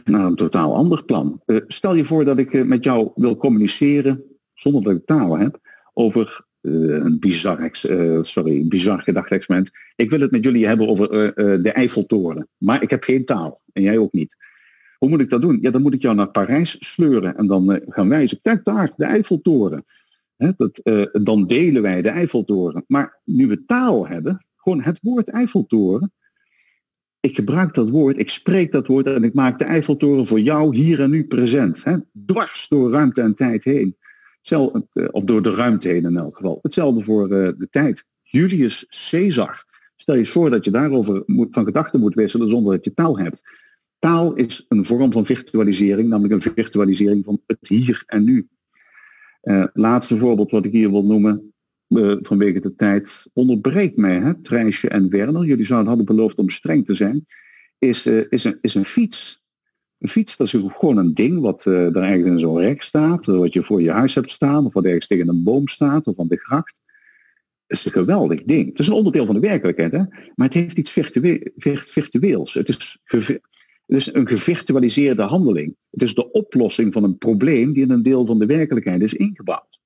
[0.03, 1.41] naar een totaal ander plan.
[1.67, 4.23] stel je voor dat ik met jou wil communiceren,
[4.53, 5.59] zonder dat ik taal heb,
[5.93, 7.69] over een bizar,
[8.21, 9.71] sorry, bizar gedachte-experiment.
[9.95, 11.09] Ik wil het met jullie hebben over
[11.63, 14.35] de Eiffeltoren, maar ik heb geen taal en jij ook niet.
[14.97, 15.57] Hoe moet ik dat doen?
[15.61, 18.39] Ja, dan moet ik jou naar Parijs sleuren en dan gaan wijzen.
[18.41, 19.85] Kijk daar, de Eiffeltoren.
[20.37, 22.83] dat, dan delen wij de Eiffeltoren.
[22.87, 26.11] Maar nu we taal hebben, gewoon het woord Eiffeltoren,
[27.19, 30.75] ik gebruik dat woord, ik spreek dat woord en ik maak de Eiffeltoren voor jou
[30.75, 31.83] hier en nu present.
[32.25, 33.95] Dwars door ruimte en tijd heen.
[34.43, 36.59] Eh, of door de ruimte heen in elk geval.
[36.61, 38.05] Hetzelfde voor uh, de tijd.
[38.21, 39.65] Julius Caesar.
[39.95, 43.19] Stel je eens voor dat je daarover van gedachten moet wisselen zonder dat je taal
[43.19, 43.41] hebt.
[43.99, 48.47] Taal is een vorm van virtualisering, namelijk een virtualisering van het hier en nu.
[49.43, 51.53] Uh, laatste voorbeeld wat ik hier wil noemen,
[52.21, 54.33] vanwege de tijd, onderbreekt mij, hè,
[54.87, 57.25] en Werner, jullie zouden hadden beloofd om streng te zijn,
[57.77, 59.42] is, is, een, is een fiets.
[60.03, 63.25] Een fiets, dat is gewoon een ding wat uh, er ergens in zo'n rek staat,
[63.25, 66.19] wat je voor je huis hebt staan, of wat ergens tegen een boom staat, of
[66.19, 66.75] aan de gracht.
[67.67, 68.69] Het is een geweldig ding.
[68.69, 69.97] Het is een onderdeel van de werkelijkheid, hè?
[70.35, 72.53] maar het heeft iets virtue virtueels.
[72.53, 73.41] Het is, het
[73.87, 75.75] is een gevirtualiseerde handeling.
[75.89, 79.13] Het is de oplossing van een probleem die in een deel van de werkelijkheid is
[79.13, 79.79] ingebouwd.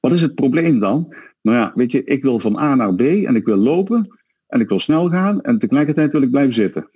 [0.00, 1.14] Wat is het probleem dan?
[1.42, 4.60] Nou ja, weet je, ik wil van A naar B en ik wil lopen en
[4.60, 6.90] ik wil snel gaan en tegelijkertijd wil ik blijven zitten.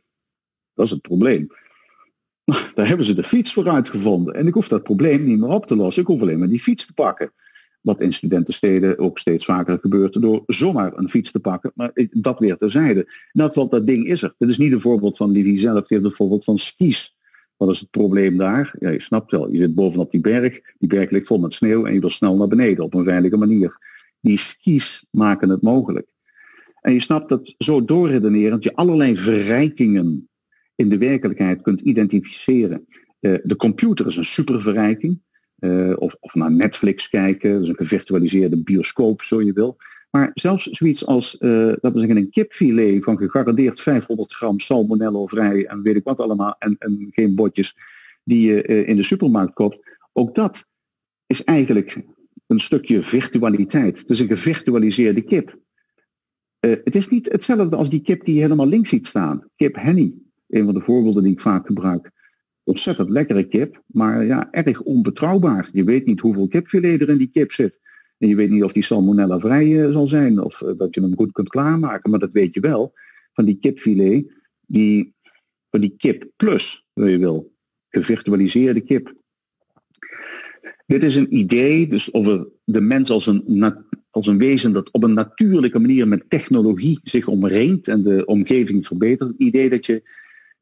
[0.74, 1.48] Dat is het probleem.
[2.46, 4.34] Nou, daar hebben ze de fiets voor uitgevonden.
[4.34, 6.02] En ik hoef dat probleem niet meer op te lossen.
[6.02, 7.32] Ik hoef alleen maar die fiets te pakken.
[7.80, 11.72] Wat in studentensteden ook steeds vaker gebeurt door zomaar een fiets te pakken.
[11.74, 13.12] Maar dat weer terzijde.
[13.32, 14.34] Dat, wat dat ding is er.
[14.38, 15.88] Dit is niet een voorbeeld van Livy zelf.
[15.88, 17.16] Het is een voorbeeld van skis.
[17.56, 18.74] Wat is het probleem daar?
[18.78, 19.52] Ja, je snapt wel.
[19.52, 20.60] Je zit bovenop die berg.
[20.78, 23.36] Die berg ligt vol met sneeuw en je wil snel naar beneden op een veilige
[23.36, 23.78] manier.
[24.20, 26.08] Die skis maken het mogelijk.
[26.80, 30.28] En je snapt dat zo doorredenerend je allerlei verrijkingen
[30.76, 32.86] in de werkelijkheid kunt identificeren.
[33.20, 35.24] Uh, de computer is een superverrijking.
[35.58, 39.76] Uh, of, of naar Netflix kijken, is een gevirtualiseerde bioscoop, zo je wil.
[40.10, 45.26] Maar zelfs zoiets als, uh, dat we zeggen, een kipfilet van gegarandeerd 500 gram salmonello
[45.26, 47.76] vrij en weet ik wat allemaal, en, en geen botjes
[48.24, 49.78] die je in de supermarkt koopt,
[50.12, 50.64] ook dat
[51.26, 51.98] is eigenlijk
[52.46, 53.98] een stukje virtualiteit.
[53.98, 55.58] Het is een gevirtualiseerde kip.
[56.60, 59.48] Het is niet hetzelfde als die kip die je helemaal links ziet staan.
[59.56, 60.14] Kip Henny,
[60.48, 62.10] een van de voorbeelden die ik vaak gebruik.
[62.62, 65.68] Ontzettend lekkere kip, maar ja, erg onbetrouwbaar.
[65.72, 67.78] Je weet niet hoeveel kipfilet er in die kip zit.
[68.18, 71.00] En je weet niet of die salmonella vrij uh, zal zijn of uh, dat je
[71.00, 72.10] hem goed kunt klaarmaken.
[72.10, 72.92] Maar dat weet je wel
[73.32, 74.32] van die kipfilet,
[74.66, 75.14] die,
[75.70, 77.54] van die kip plus, wil je wil.
[77.88, 79.14] Gevirtualiseerde kip.
[80.86, 83.74] Dit is een idee dus over de mens als een,
[84.10, 88.86] als een wezen dat op een natuurlijke manier met technologie zich omringt en de omgeving
[88.86, 89.28] verbetert.
[89.28, 90.10] Het idee dat je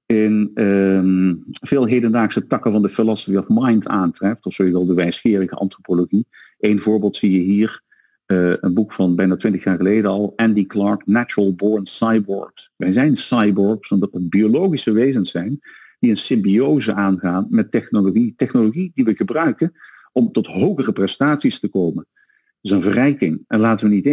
[0.06, 4.86] in um, veel hedendaagse takken van de philosophy of mind aantreft, of zo je wil
[4.86, 6.26] de wijsgerige antropologie.
[6.58, 7.82] Eén voorbeeld zie je hier,
[8.26, 12.70] uh, een boek van bijna twintig jaar geleden al, Andy Clark, Natural Born Cyborgs.
[12.76, 15.60] Wij zijn cyborgs omdat we biologische wezens zijn
[15.98, 18.34] die een symbiose aangaan met technologie.
[18.36, 19.72] Technologie die we gebruiken
[20.12, 22.06] om tot hogere prestaties te komen.
[22.14, 23.44] Dat is een verrijking.
[23.46, 24.06] En laten we, niet,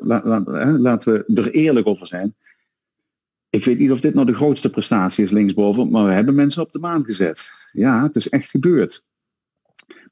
[0.00, 2.34] la, uh, laten we er eerlijk over zijn.
[3.50, 6.62] Ik weet niet of dit nou de grootste prestatie is linksboven, maar we hebben mensen
[6.62, 7.50] op de maan gezet.
[7.72, 9.04] Ja, het is echt gebeurd.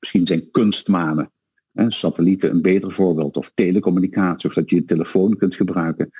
[0.00, 1.30] Misschien zijn kunstmanen,
[1.72, 6.10] hè, satellieten een beter voorbeeld, of telecommunicatie, of dat je je telefoon kunt gebruiken.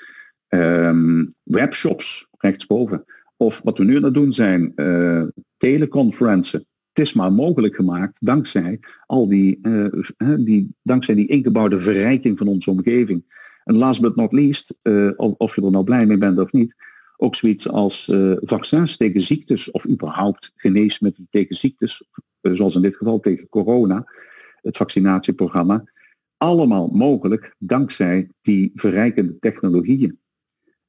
[0.49, 3.05] Um, webshops, rechtsboven.
[3.37, 5.23] Of wat we nu aan het doen zijn, uh.
[5.57, 12.47] Het is maar mogelijk gemaakt dankzij al die, uh, die, dankzij die ingebouwde verrijking van
[12.47, 13.23] onze omgeving.
[13.63, 14.73] En last but not least,
[15.15, 16.75] of, of je er nou blij mee bent of niet,
[17.17, 22.03] ook zoiets als uh, vaccins tegen ziektes of überhaupt geneesmiddelen tegen ziektes,
[22.41, 24.05] uh, zoals in dit geval tegen corona,
[24.61, 25.83] het vaccinatieprogramma.
[26.37, 30.19] Allemaal mogelijk dankzij die verrijkende technologieën.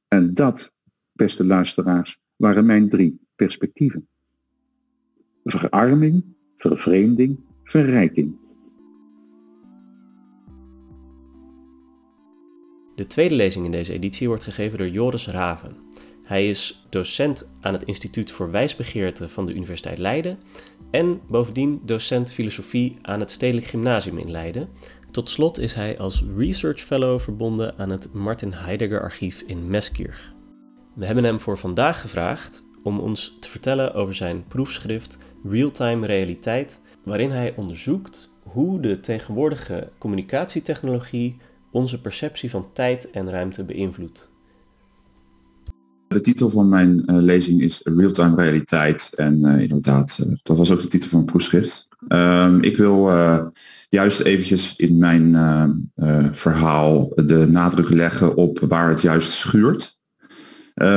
[0.07, 0.71] En dat,
[1.11, 4.07] beste luisteraars, waren mijn drie perspectieven.
[5.43, 6.23] Verarming,
[6.57, 8.37] vervreemding, verrijking.
[12.95, 15.88] De tweede lezing in deze editie wordt gegeven door Joris Raven.
[16.29, 20.39] Hij is docent aan het Instituut voor Wijsbegeerte van de Universiteit Leiden
[20.91, 24.69] en bovendien docent filosofie aan het Stedelijk Gymnasium in Leiden.
[25.11, 30.33] Tot slot is hij als Research Fellow verbonden aan het Martin Heidegger Archief in Meskirch.
[30.95, 36.81] We hebben hem voor vandaag gevraagd om ons te vertellen over zijn proefschrift Realtime Realiteit,
[37.03, 41.37] waarin hij onderzoekt hoe de tegenwoordige communicatietechnologie
[41.71, 44.29] onze perceptie van tijd en ruimte beïnvloedt.
[46.09, 49.09] De titel van mijn uh, lezing is Real-time realiteit.
[49.15, 51.87] En uh, inderdaad, uh, dat was ook de titel van mijn proefschrift.
[52.07, 53.11] Um, ik wil
[53.89, 55.35] juist eventjes in mijn
[56.31, 59.97] verhaal de nadruk leggen op waar het juist schuurt.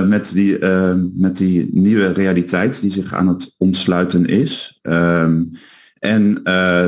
[0.06, 4.80] met, die, ehm, met die nieuwe realiteit die zich aan het ontsluiten is.
[4.82, 5.50] Um,
[5.98, 6.34] en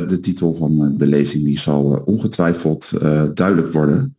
[0.07, 2.91] de titel van de lezing die zal ongetwijfeld
[3.35, 4.17] duidelijk worden.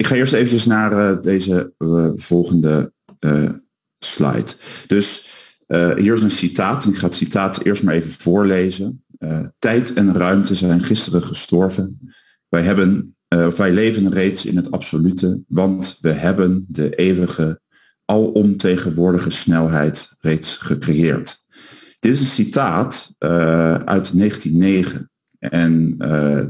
[0.00, 3.50] Ik ga eerst eventjes naar uh, deze uh, volgende uh,
[3.98, 4.52] slide.
[4.86, 5.28] Dus
[5.96, 6.84] hier is een citaat.
[6.84, 9.04] Ik ga het citaat eerst maar even voorlezen.
[9.58, 12.12] Tijd en ruimte zijn gisteren gestorven.
[12.48, 13.16] Wij, hebben,
[13.56, 17.60] wij leven reeds in het absolute, want we hebben de eeuwige,
[18.04, 21.44] alomtegenwoordige snelheid reeds gecreëerd.
[21.98, 25.10] Dit is een citaat uit 1909.
[25.38, 25.96] En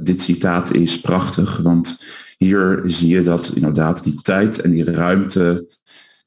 [0.02, 1.98] dit citaat is prachtig, want
[2.44, 5.68] hier zie je dat inderdaad die tijd en die ruimte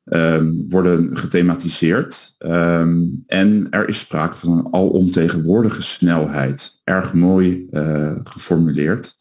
[0.06, 2.36] um, worden gethematiseerd.
[2.40, 6.82] Um, en er is sprake van een alomtegenwoordige snelheid.
[6.84, 9.18] Erg mooi uh, geformuleerd.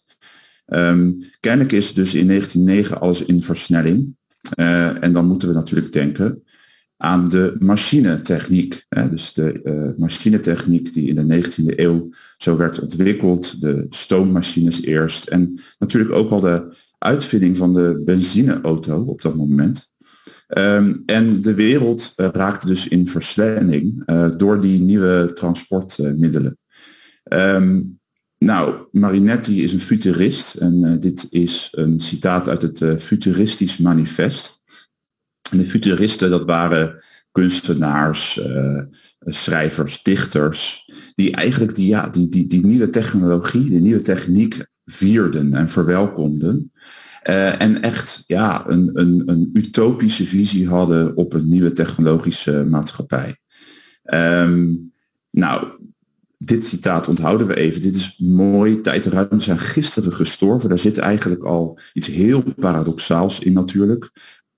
[0.67, 4.17] Um, kennelijk is dus in 1909 alles in versnelling.
[4.59, 6.43] Uh, en dan moeten we natuurlijk denken
[7.03, 8.87] aan de machinetechniek.
[9.11, 13.61] Dus de uh, machinetechniek die in de 19e eeuw zo werd ontwikkeld.
[13.61, 15.29] De stoommachines eerst.
[15.29, 19.91] En natuurlijk ook al de uitvinding van de benzineauto op dat moment.
[20.59, 26.59] Um, en de wereld uh, raakte dus in versnelling uh, door die nieuwe transportmiddelen.
[27.33, 28.01] Um,
[28.39, 34.62] nou, Marinetti is een futurist en dit is een citaat uit het Futuristisch Manifest.
[35.53, 38.41] En de futuristen, dat waren kunstenaars,
[39.21, 45.55] schrijvers, dichters, die eigenlijk die, ja, die, die, die nieuwe technologie, die nieuwe techniek vierden
[45.55, 46.73] en verwelkomden.
[47.29, 53.37] Uh, en echt ja, een, een, een utopische visie hadden op een nieuwe technologische maatschappij.
[54.15, 54.93] Um,
[55.31, 55.69] nou,
[56.39, 57.83] dit citaat onthouden we even.
[57.83, 58.81] Dit is mooi.
[58.81, 60.69] Tijd en ruimte zijn gisteren gestorven.
[60.69, 64.11] Daar zit eigenlijk al iets heel paradoxaals in natuurlijk.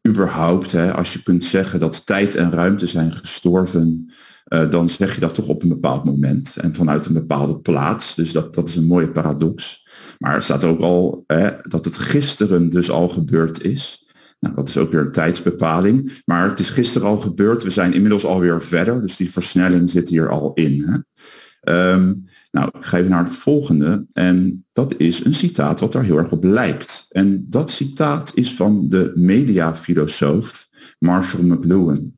[0.09, 4.13] Überhaupt, hè, als je kunt zeggen dat tijd en ruimte zijn gestorven,
[4.49, 8.15] uh, dan zeg je dat toch op een bepaald moment en vanuit een bepaalde plaats.
[8.15, 9.87] Dus dat, dat is een mooie paradox.
[10.19, 14.05] Maar er staat ook al hè, dat het gisteren dus al gebeurd is.
[14.41, 16.23] Nou, dat is ook weer een tijdsbepaling.
[16.25, 17.63] Maar het is gisteren al gebeurd.
[17.63, 19.01] We zijn inmiddels alweer verder.
[19.01, 20.85] Dus die versnelling zit hier al in.
[20.87, 21.93] Hè.
[21.93, 24.07] Um, nou, ik ga even naar het volgende.
[24.13, 27.07] En dat is een citaat wat daar heel erg op lijkt.
[27.09, 32.13] En dat citaat is van de mediafilosoof Marshall McLuhan.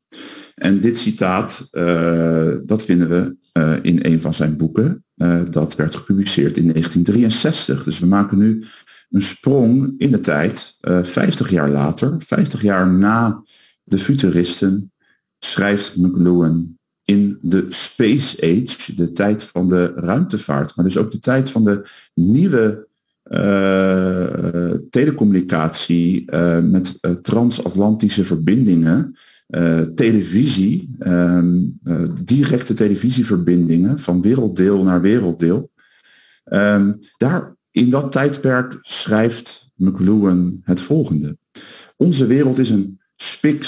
[0.55, 5.03] En dit citaat, uh, dat vinden we uh, in een van zijn boeken.
[5.15, 7.83] Uh, dat werd gepubliceerd in 1963.
[7.83, 8.63] Dus we maken nu
[9.09, 10.77] een sprong in de tijd.
[11.01, 13.43] 50 jaar later, 50 jaar na
[13.83, 14.91] de futuristen,
[15.39, 21.19] schrijft McLuhan in de Space Age, de tijd van de ruimtevaart, maar dus ook de
[21.19, 22.85] tijd van de nieuwe
[24.89, 29.15] telecommunicatie met transatlantische verbindingen
[29.95, 31.43] televisie, uh,
[32.23, 35.71] directe televisieverbindingen van werelddeel naar werelddeel.
[36.45, 41.37] Um, daar, in dat tijdperk schrijft McLuhan het volgende.
[41.95, 43.63] Onze wereld is een spik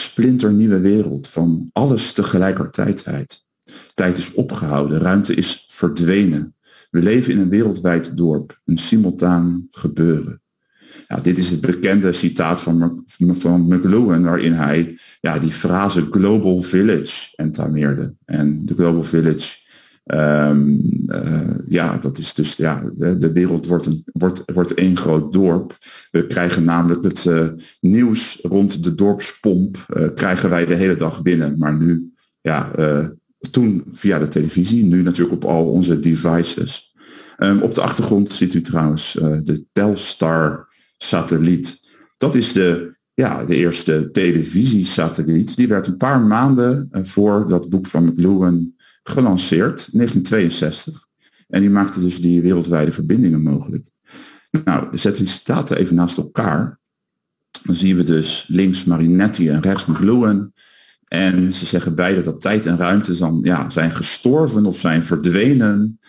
[0.51, 3.03] nieuwe wereld van alles tegelijkertijd.
[3.93, 6.55] Tijd is opgehouden, ruimte is verdwenen.
[6.89, 10.41] We leven in een wereldwijd dorp, een simultaan gebeuren.
[11.07, 16.61] Ja, dit is het bekende citaat van, van McLuhan, waarin hij ja, die frase Global
[16.61, 18.13] Village entameerde.
[18.25, 19.57] En de Global Village,
[20.13, 20.81] um,
[21.67, 25.77] ja, dat is dus, ja, de, de, wereld wordt, een, wordt, wordt één groot dorp.
[26.11, 27.47] We krijgen namelijk het uh,
[27.79, 31.57] nieuws rond de dorpspomp, uh, krijgen wij de hele dag binnen.
[31.57, 32.71] Maar nu, ja,
[33.51, 36.93] toen via de televisie, nu natuurlijk op al onze devices.
[37.37, 39.11] Um, op de achtergrond ziet u trouwens
[39.43, 40.67] de Telstar
[40.97, 41.79] satelliet.
[42.17, 45.55] Dat is de, ja, de eerste televisiesatelliet.
[45.55, 48.73] Die werd een paar maanden eh, voor dat boek van McLuhan
[49.03, 51.07] gelanceerd, 1962.
[51.47, 53.87] En die maakte dus die wereldwijde verbindingen mogelijk.
[54.63, 56.79] Nou, zetten we die citaten even naast elkaar.
[57.63, 60.53] Dan zien we dus links Marinetti en rechts McLuhan.
[61.07, 65.99] En ze zeggen beide dat tijd en ruimte dan, ja, zijn gestorven of zijn verdwenen.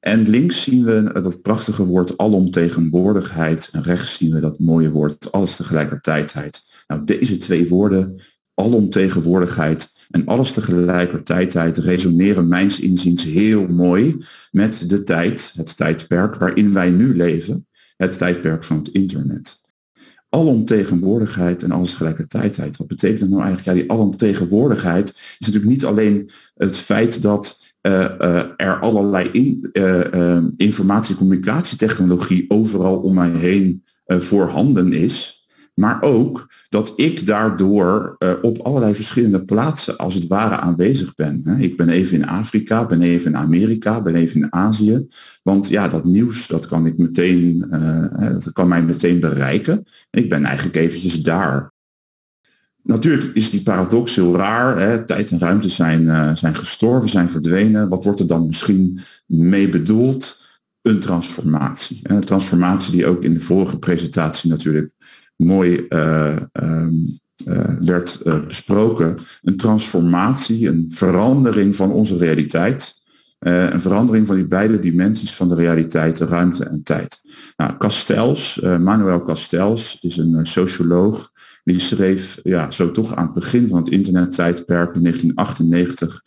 [0.00, 3.68] En links zien we dat prachtige woord alomtegenwoordigheid.
[3.72, 6.62] En rechts zien we dat mooie woord alles tegelijkertijdheid.
[6.86, 8.20] Nou, deze twee woorden,
[8.54, 14.16] alomtegenwoordigheid en alles tegelijkertijd, resoneren mijns inziens heel mooi
[14.50, 17.64] met de tijd, het tijdperk waarin wij nu leven.
[17.96, 19.60] het tijdperk van het internet.
[20.28, 22.76] Alomtegenwoordigheid en alles tegelijkertijd.
[22.76, 23.76] Wat betekent dat nou eigenlijk?
[23.76, 29.68] Ja, die alomtegenwoordigheid is natuurlijk niet alleen het feit dat uh, uh, er allerlei in,
[29.72, 35.39] uh, informatie- en communicatietechnologie overal om mij heen voorhanden is.
[35.80, 41.40] Maar ook dat ik daardoor uh, op allerlei verschillende plaatsen als het ware aanwezig ben.
[41.44, 41.56] Hè.
[41.56, 45.06] Ik ben even in Afrika, ben even in Amerika, ben even in Azië.
[45.42, 49.84] Want ja, dat nieuws dat kan, ik meteen, uh, dat kan mij meteen bereiken.
[50.10, 51.72] En ik ben eigenlijk eventjes daar.
[52.82, 54.78] Natuurlijk is die paradox heel raar.
[54.78, 55.04] Hè.
[55.04, 57.88] Tijd en ruimte zijn, uh, zijn gestorven, zijn verdwenen.
[57.88, 60.38] Wat wordt er dan misschien mee bedoeld?
[60.82, 62.00] Een transformatie.
[62.02, 64.92] Een transformatie die ook in de vorige presentatie natuurlijk
[65.40, 69.18] mooi uh, um, uh, werd uh, besproken.
[69.42, 72.98] Een transformatie, een verandering van onze realiteit.
[73.40, 77.20] een verandering van die beide dimensies van de realiteit, de ruimte en tijd.
[77.56, 81.30] Nou, Castells, Manuel Castells, is een socioloog.
[81.64, 86.22] Die schreef ja, zo toch aan het begin van het internettijdperk in 1998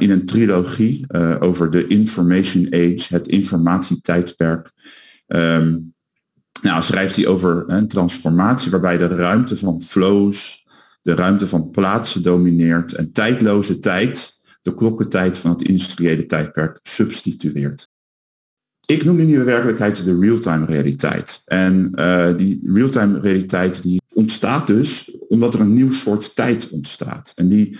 [0.00, 4.72] in een trilogie over de Information Age, het informatietijdperk.
[5.26, 5.94] Um,
[6.62, 10.66] nou, schrijft hij over een transformatie waarbij de ruimte van flows,
[11.02, 17.88] de ruimte van plaatsen domineert en tijdloze tijd de klokkentijd van het industriële tijdperk substitueert.
[18.86, 21.42] Ik noem die nieuwe werkelijkheid de real-time realiteit.
[21.44, 27.32] En uh, die real-time realiteit die ontstaat dus omdat er een nieuw soort tijd ontstaat.
[27.34, 27.78] En die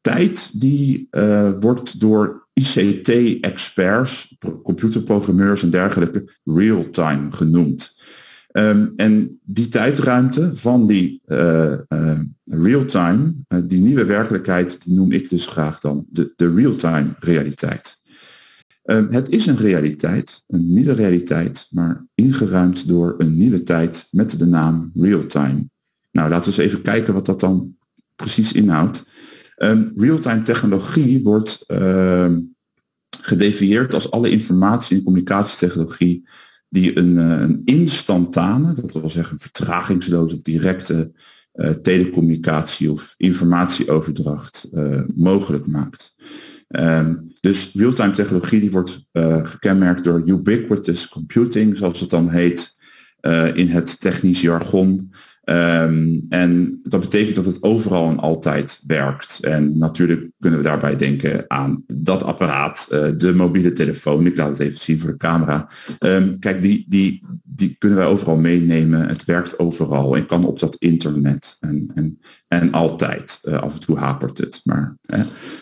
[0.00, 7.93] tijd die uh, wordt door ICT-experts, computerprogrammeurs en dergelijke real-time genoemd.
[8.58, 15.12] Um, en die tijdruimte van die uh, uh, real-time, uh, die nieuwe werkelijkheid, die noem
[15.12, 17.98] ik dus graag dan de, de real-time realiteit.
[18.84, 24.38] Um, het is een realiteit, een nieuwe realiteit, maar ingeruimd door een nieuwe tijd met
[24.38, 25.68] de naam real-time.
[26.10, 27.76] Nou, laten we eens even kijken wat dat dan
[28.16, 29.04] precies inhoudt.
[29.96, 31.64] Real-time technologie wordt
[33.20, 36.28] gedefinieerd als alle informatie- en communicatietechnologie
[36.74, 41.12] die een, eh, een instantane, dat wil zeggen vertragingsloze of directe
[41.54, 46.14] uh, telecommunicatie of informatieoverdracht uh, mogelijk maakt.
[46.68, 49.06] Um, dus real-time technologie die wordt
[49.42, 52.76] gekenmerkt door ubiquitous computing, zoals het dan heet
[53.54, 55.12] in het technisch jargon.
[55.44, 59.38] Um, en dat betekent dat het overal en altijd werkt.
[59.40, 64.26] En natuurlijk kunnen we daarbij denken aan dat apparaat, uh, de mobiele telefoon.
[64.26, 65.70] Ik laat het even zien voor de camera.
[65.98, 69.08] Um, kijk, die, die, die kunnen wij overal meenemen.
[69.08, 71.56] Het werkt overal en kan op dat internet.
[71.60, 72.18] En, en,
[72.48, 73.40] en altijd.
[73.42, 74.96] Uh, af en toe hapert het, maar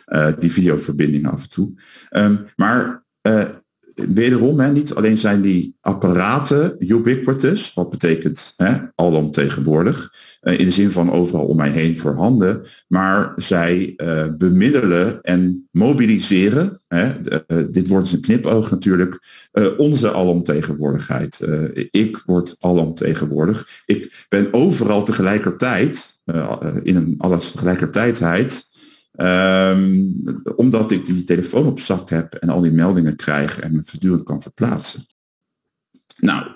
[0.07, 1.73] uh, die videoverbindingen af en toe.
[2.11, 3.05] Um, maar
[3.95, 10.13] wederom, hè, niet alleen zijn die apparaten ubiquitous, wat betekent hè, alomtegenwoordig,
[10.43, 15.69] uh, in de zin van overal om mij heen voorhanden, maar zij uh, bemiddelen en
[15.71, 19.41] mobiliseren, hè, uh, dit wordt een knipoog natuurlijk,
[19.77, 21.41] onze alomtegenwoordigheid.
[21.91, 23.83] ik word alomtegenwoordig.
[23.87, 26.21] Ik ben overal tegelijkertijd,
[26.83, 28.71] in een alles tegelijkertijdheid,
[29.17, 30.23] Um,
[30.57, 34.23] omdat ik die telefoon op zak heb en al die meldingen krijg en me voortdurend
[34.23, 35.07] kan verplaatsen.
[36.19, 36.47] Nou,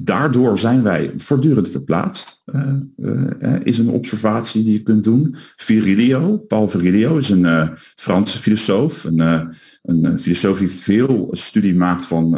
[0.00, 2.42] daardoor zijn wij voortdurend verplaatst.
[2.46, 5.34] Uh, uh, is een observatie die je kunt doen.
[5.56, 9.04] Virilio, Paul Virilio is een Franse filosoof.
[9.04, 9.20] Een,
[9.82, 12.30] een, filosoof die veel studie maakt van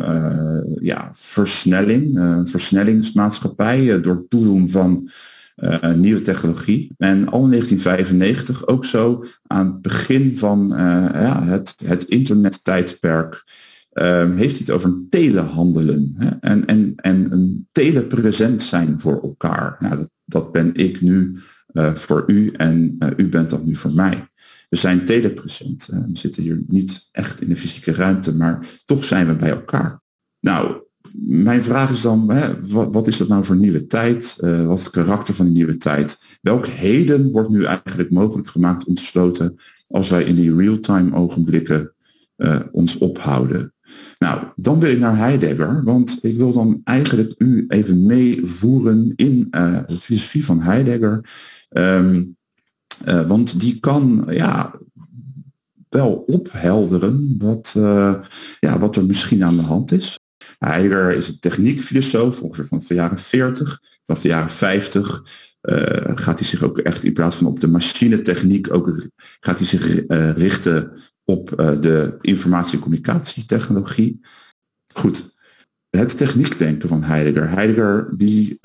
[0.80, 2.18] ja, versnelling.
[2.44, 5.10] versnellingsmaatschappij door toedoen van
[5.56, 6.94] uh, nieuwe technologie.
[6.98, 10.78] En al in 1995 ook zo aan het begin van uh,
[11.12, 13.44] ja, het, het internettijdperk
[13.92, 16.28] uh, heeft hij het over een telehandelen hè?
[16.40, 19.76] En, en, en een telepresent zijn voor elkaar.
[19.78, 21.38] Nou, dat, dat ben ik nu
[21.94, 24.28] voor u en u bent dat nu voor mij.
[24.68, 25.86] We zijn telepresent.
[25.86, 30.02] we zitten hier niet echt in de fysieke ruimte, maar toch zijn we bij elkaar.
[30.40, 30.82] Nou,
[31.14, 34.36] mijn vraag is dan, hè, wat, wat, is dat nou voor nieuwe tijd?
[34.40, 36.18] Uh, wat is het karakter van die nieuwe tijd?
[36.40, 39.56] Welk heden wordt nu eigenlijk mogelijk gemaakt om te sloten
[39.88, 41.92] als wij in die real-time ogenblikken
[42.36, 43.72] uh, ons ophouden?
[44.18, 49.48] Nou, dan wil ik naar Heidegger, want ik wil dan eigenlijk u even meevoeren in
[49.50, 51.30] uh, de filosofie van Heidegger.
[51.68, 52.36] Um,
[53.04, 54.78] want die kan ja,
[55.88, 57.70] wel ophelderen wat,
[58.60, 60.21] ja, wat er misschien aan de hand is.
[60.64, 63.80] Heidegger is een techniekfilosoof, ongeveer van de jaren 40.
[64.06, 65.22] Vanaf de jaren 50
[65.62, 65.76] uh,
[66.14, 69.06] gaat hij zich ook echt in plaats van op de machinetechniek, ook
[69.40, 70.92] gaat hij zich uh, richten
[71.24, 74.20] op uh, de informatie- en communicatietechnologie.
[74.94, 75.34] Goed,
[75.90, 77.50] het techniekdenken van Heidegger.
[77.50, 78.58] Heidegger die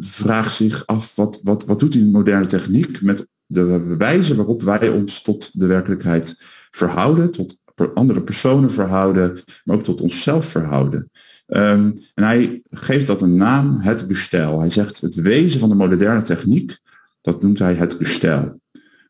[0.00, 4.88] vraagt zich af, wat, wat, wat doet die moderne techniek met de wijze waarop wij
[4.88, 6.36] ons tot de werkelijkheid
[6.70, 7.62] verhouden, tot
[7.94, 11.10] andere personen verhouden, maar ook tot onszelf verhouden.
[11.46, 14.60] Um, en hij geeft dat een naam, het bestel.
[14.60, 16.78] Hij zegt het wezen van de moderne techniek,
[17.20, 18.60] dat noemt hij het bestel.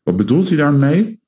[0.03, 1.19] Wat bedoelt hij daarmee?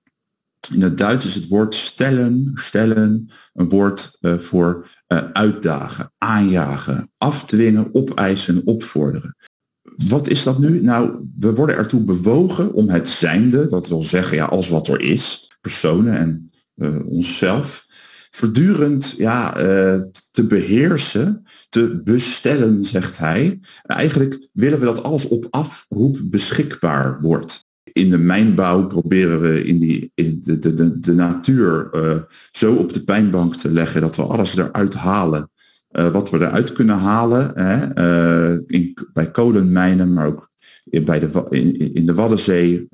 [0.71, 7.11] In het Duits is het woord stellen, stellen, een woord uh, voor uh, uitdagen, aanjagen,
[7.17, 9.35] afdwingen, opeisen, opvorderen.
[10.07, 10.81] Wat is dat nu?
[10.81, 15.01] Nou, we worden ertoe bewogen om het zijnde, dat wil zeggen ja, als wat er
[15.01, 16.46] is, personen en
[17.05, 17.85] onszelf,
[18.31, 19.53] voortdurend ja,
[20.31, 23.59] te beheersen, te bestellen, zegt hij.
[23.83, 27.67] Eigenlijk willen we dat alles op afroep beschikbaar wordt
[27.97, 32.21] in de mijnbouw proberen we in, die, in de, de, de, de natuur uh,
[32.51, 35.49] zo op de pijnbank te leggen dat we alles eruit halen.
[35.87, 40.49] Wat we eruit kunnen halen hè, in, bij kolenmijnen, maar ook
[40.83, 42.87] in, bij de, in, in de Waddenzee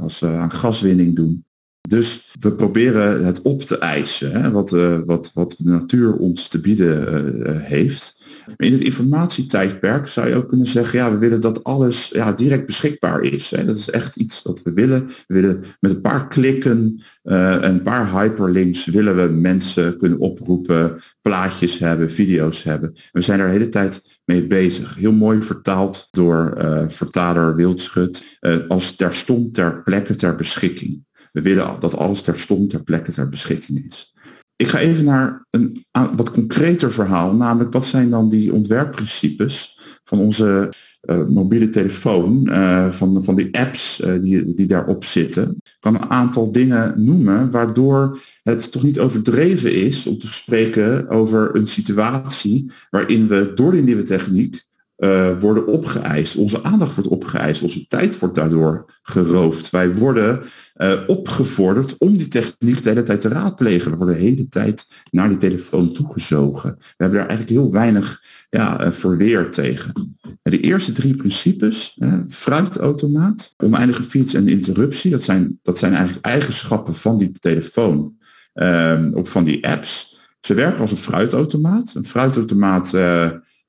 [0.00, 1.44] als we aan gaswinning doen.
[1.88, 4.70] Dus we proberen het op te eisen, hè, wat,
[5.06, 8.16] wat, wat de natuur ons te bieden heeft.
[8.56, 12.66] In het informatietijdperk zou je ook kunnen zeggen, ja, we willen dat alles ja, direct
[12.66, 13.50] beschikbaar is.
[13.50, 13.64] Hè.
[13.64, 15.06] Dat is echt iets wat we willen.
[15.06, 20.98] We willen met een paar klikken uh, een paar hyperlinks willen we mensen kunnen oproepen,
[21.20, 22.94] plaatjes hebben, video's hebben.
[23.12, 24.94] We zijn er de hele tijd mee bezig.
[24.94, 26.54] Heel mooi vertaald door
[26.88, 31.06] vertaler Wildschut als terstond ter plekke ter beschikking.
[31.32, 34.14] We willen dat alles terstond ter plekke ter beschikking is.
[34.56, 40.18] Ik ga even naar een wat concreter verhaal, namelijk wat zijn dan die ontwerpprincipes van
[40.18, 40.72] onze
[41.02, 45.56] uh, mobiele telefoon, uh, van, van die apps uh, die, die daarop zitten.
[45.62, 51.08] Ik kan een aantal dingen noemen waardoor het toch niet overdreven is om te spreken
[51.08, 54.66] over een situatie waarin we door die nieuwe techniek
[54.98, 56.36] uh, worden opgeëist.
[56.36, 57.62] Onze aandacht wordt opgeëist.
[57.62, 59.70] Onze tijd wordt daardoor geroofd.
[59.70, 60.42] Wij worden
[60.76, 63.90] uh, opgevorderd om die techniek de hele tijd te raadplegen.
[63.90, 66.74] We worden de hele tijd naar die telefoon toegezogen.
[66.78, 70.18] We hebben daar eigenlijk heel weinig ja, uh, verweer tegen.
[70.42, 76.94] De eerste drie principes, fruitautomaat, oneindige fiets en interruptie, dat zijn, dat zijn eigenlijk eigenschappen
[76.94, 78.16] van die telefoon
[78.52, 80.18] ehm, of van die apps.
[80.40, 81.94] Ze werken als een fruitautomaat.
[81.94, 82.90] Een fruitautomaat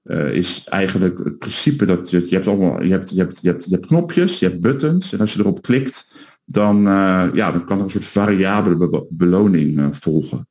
[0.09, 3.65] uh, is eigenlijk het principe dat je, hebt allemaal, je hebt, je, hebt, je, hebt,
[3.65, 5.13] je hebt knopjes, je hebt buttons.
[5.13, 6.07] En als je erop klikt,
[6.45, 10.47] dan, uh, ja, dan kan er een soort variabele be beloning uh, volgen.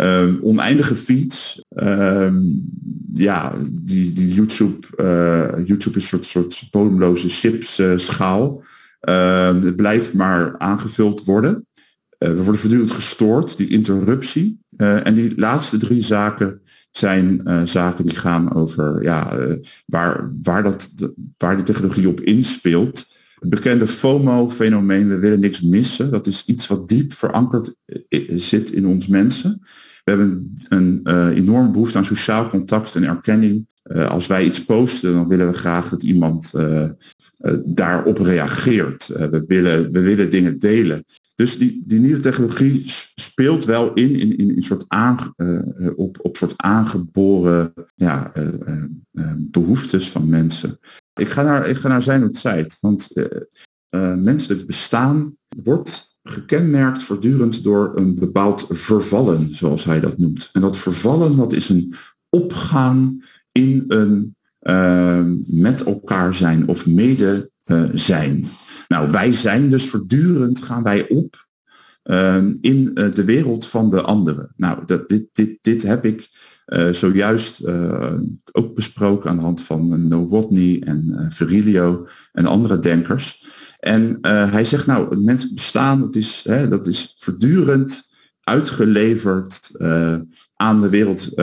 [0.00, 1.64] Um, oneindige feeds.
[1.68, 2.70] Um,
[3.14, 4.86] ja, die, die YouTube,
[5.64, 8.62] YouTube is een soort, soort bodemloze chips schaal.
[9.00, 11.66] Ehm, het blijft maar aangevuld worden.
[12.18, 14.58] we worden voortdurend gestoord, die interruptie.
[14.76, 16.62] en die laatste drie zaken
[16.98, 19.54] zijn uh, zaken die gaan over ja, uh,
[19.86, 20.90] waar, waar, dat,
[21.38, 23.06] waar die technologie op inspeelt.
[23.38, 27.74] Het bekende FOMO-fenomeen, we willen niks missen, dat is iets wat diep verankerd
[28.36, 29.60] zit in ons mensen.
[30.04, 33.66] We hebben een enorme behoefte aan sociaal contact en erkenning.
[34.08, 36.50] als wij iets posten, dan willen we graag dat iemand
[37.64, 39.06] daarop reageert.
[39.06, 41.04] we, willen, we willen dingen delen.
[41.38, 45.60] Dus die, die nieuwe technologie speelt wel in, in, in een soort aan, uh,
[45.96, 50.78] op, op soort aangeboren ja, uh, behoeftes van mensen.
[51.14, 53.08] Ik ga naar, ik ga naar zijn tijd, want
[54.16, 60.50] menselijk bestaan wordt gekenmerkt voortdurend door een bepaald vervallen, zoals hij dat noemt.
[60.52, 61.94] En dat vervallen, dat is een
[62.28, 63.22] opgaan
[63.52, 64.36] in een
[65.46, 67.50] met elkaar zijn of mede
[67.92, 68.48] zijn.
[68.88, 71.46] Nou, wij zijn dus voortdurend gaan wij op
[72.04, 74.52] uh, in uh, de wereld van de anderen.
[74.56, 76.28] Nou, dat, dit, dit, dit heb ik
[76.66, 77.66] uh, zojuist
[78.52, 83.46] ook besproken aan de hand van Nowotny en Virilio en andere denkers.
[83.78, 84.18] En
[84.50, 88.08] hij zegt nou, het menselijk bestaan, dat is, hè, dat is voortdurend
[88.40, 89.70] uitgeleverd
[90.54, 91.38] aan de wereld,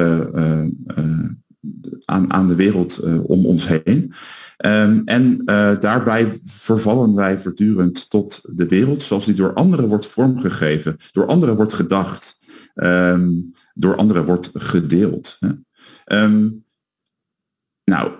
[2.05, 4.13] aan, aan de wereld om ons heen.
[4.57, 10.07] Um, en uh, daarbij vervallen wij voortdurend tot de wereld zoals die door anderen wordt
[10.07, 12.37] vormgegeven, door anderen wordt gedacht,
[12.75, 15.37] um, door anderen wordt gedeeld.
[16.05, 16.63] Um,
[17.83, 18.11] nou,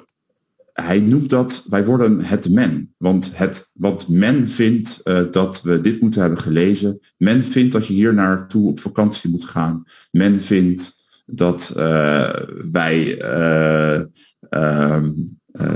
[0.74, 2.94] hij noemt dat, wij worden het men.
[2.98, 3.72] Want het,
[4.08, 7.00] men vindt uh, dat we dit moeten hebben gelezen.
[7.18, 9.84] Men vindt dat je hier naartoe op vakantie moet gaan.
[10.12, 12.34] Men vindt dat uh,
[12.72, 13.18] wij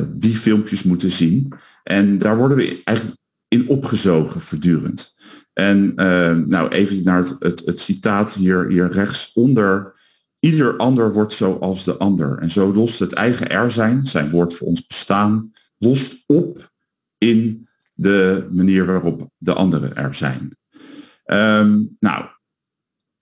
[0.08, 1.54] die filmpjes moeten zien.
[1.84, 3.18] En daar worden we eigenlijk
[3.48, 5.16] in opgezogen voortdurend.
[5.54, 9.94] En uh, nou even naar het, het, het, citaat hier, hier rechtsonder.
[10.40, 12.38] ieder ander wordt zoals de ander.
[12.38, 16.72] En zo lost het eigen er zijn, zijn woord voor ons bestaan, lost op
[17.18, 20.58] in de manier waarop de anderen er zijn.
[21.24, 22.26] Ehm, nou,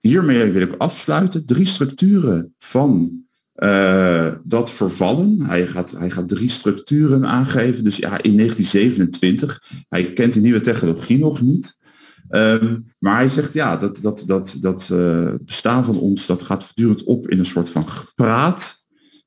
[0.00, 1.46] hiermee wil ik afsluiten.
[1.46, 3.22] Drie structuren van
[3.58, 5.40] uh, dat vervallen.
[5.40, 7.84] Hij gaat, hij gaat drie structuren aangeven.
[7.84, 11.76] Dus ja, in 1927, hij kent de nieuwe technologie nog niet.
[12.30, 16.64] Um, maar hij zegt ja, dat, dat, dat, dat uh, bestaan van ons, dat gaat
[16.64, 18.76] voortdurend op in een soort van gepraat.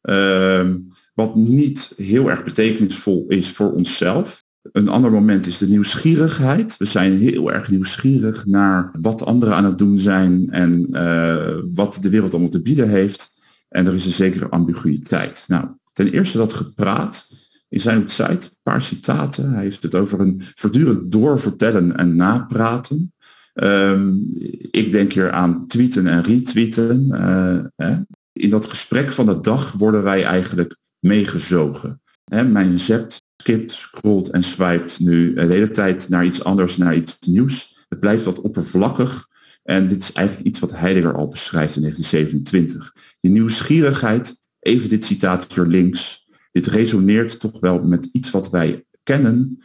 [0.02, 4.44] Um, wat niet heel erg betekenisvol is voor onszelf.
[4.72, 6.78] Een ander moment is de nieuwsgierigheid.
[6.78, 11.98] We zijn heel erg nieuwsgierig naar wat anderen aan het doen zijn en uh, wat
[12.02, 13.32] de wereld allemaal te bieden heeft.
[13.72, 15.44] En er is een zekere ambiguïteit.
[15.48, 17.28] Nou, ten eerste dat gepraat.
[17.70, 19.54] In zijn site, een paar citaten.
[19.54, 23.14] Hij heeft het over een voortdurend doorvertellen en napraten.
[23.54, 24.24] Um,
[24.72, 27.06] ik denk hier aan tweeten en retweeten.
[27.08, 27.98] Uh, hè.
[28.32, 32.02] In dat gesprek van de dag worden wij eigenlijk meegezogen.
[32.24, 36.96] Hè, mijn zept, skipt, scrolt en swipet nu de hele tijd naar iets anders, naar
[36.96, 37.86] iets nieuws.
[37.90, 39.30] Het blijft wat oppervlakkig.
[39.64, 42.96] En dit is eigenlijk iets wat Heidegger al beschrijft in 1927.
[43.22, 48.86] Die nieuwsgierigheid, even dit citaat hier links, dit resoneert toch wel met iets wat wij
[49.04, 49.64] kennen.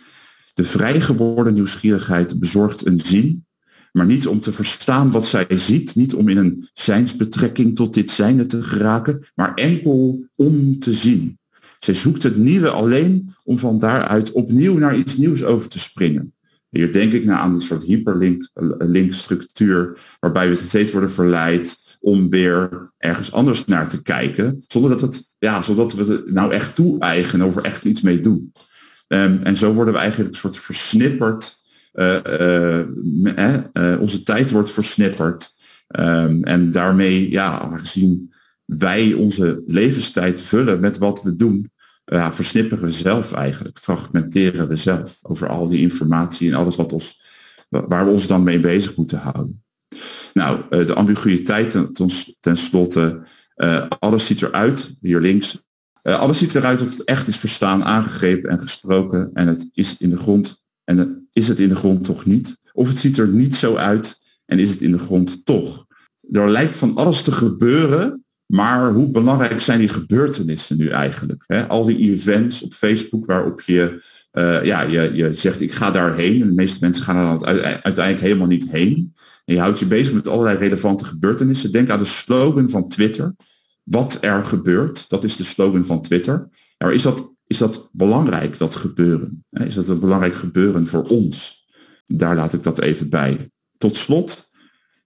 [0.55, 3.47] De vrijgeworden nieuwsgierigheid bezorgt een zin,
[3.93, 8.11] maar niet om te verstaan wat zij ziet, niet om in een zijnsbetrekking tot dit
[8.11, 11.39] zijne te geraken, maar enkel om te zien.
[11.79, 16.35] Zij zoekt het nieuwe alleen om van daaruit opnieuw naar iets nieuws over te springen.
[16.71, 18.51] Hier denk ik nou aan een soort hyperlink
[19.13, 25.01] structuur, waarbij we steeds worden verleid om weer ergens anders naar te kijken, zonder dat,
[25.01, 28.53] het, ja, zodat we het nou echt toe-eigenen of er echt iets mee doen.
[29.09, 31.57] Um, en zo worden we eigenlijk een soort versnipperd.
[31.95, 35.55] Uh, uh, uh, onze tijd wordt versnipperd.
[36.01, 38.35] Um, en daarmee, ja, aangezien
[38.65, 41.71] wij onze levenstijd vullen met wat we doen,
[42.05, 46.93] ja, versnipperen we zelf eigenlijk, fragmenteren we zelf over al die informatie en alles wat
[46.93, 47.21] ons,
[47.69, 49.63] waar we ons dan mee bezig moeten houden.
[50.37, 51.93] Nou, eh, de ambiguïteit ten,
[52.41, 53.27] ten slotte,
[53.57, 55.63] uh, alles ziet eruit, hier links,
[56.03, 59.97] uh, alles ziet eruit of het echt is verstaan, aangegrepen en gesproken en het is
[59.99, 62.57] in de grond en is het in de grond toch niet.
[62.73, 65.87] Of het ziet er niet zo uit en is het in de grond toch.
[66.31, 71.65] Er lijkt van alles te gebeuren maar hoe belangrijk zijn die gebeurtenissen nu eigenlijk?
[71.69, 74.03] Al die events op Facebook waarop je,
[74.63, 76.43] ja, je, je zegt ik ga daarheen.
[76.43, 79.15] En de meeste mensen gaan er dan uiteindelijk helemaal niet heen.
[79.47, 81.73] Je houdt je bezig met allerlei relevante gebeurtenissen.
[81.73, 83.35] Denk aan de slogan van Twitter.
[83.83, 86.49] Wat er gebeurt, dat is de slogan van Twitter.
[86.79, 89.45] Maar is dat, is dat belangrijk, dat gebeuren?
[89.51, 91.65] Is dat een belangrijk gebeuren voor ons?
[92.07, 93.51] Daar laat ik dat even bij.
[93.79, 94.51] Tot slot,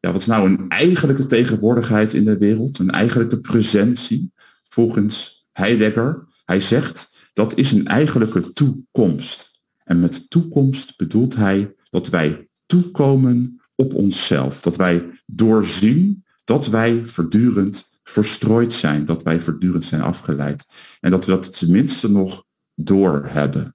[0.00, 4.32] ja, wat is nou een eigenlijke tegenwoordigheid in de wereld, een eigenlijke presentie,
[4.68, 6.28] volgens Heidegger?
[6.44, 9.50] Hij zegt dat is een eigenlijke toekomst.
[9.84, 17.06] En met toekomst bedoelt hij dat wij toekomen op onszelf, dat wij doorzien dat wij
[17.06, 20.66] voortdurend verstrooid zijn, dat wij voortdurend zijn afgeleid
[21.00, 23.74] en dat we dat tenminste nog doorhebben.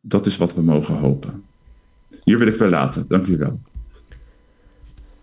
[0.00, 1.44] Dat is wat we mogen hopen.
[2.24, 3.04] Hier wil ik bij laten.
[3.08, 3.60] Dank u wel.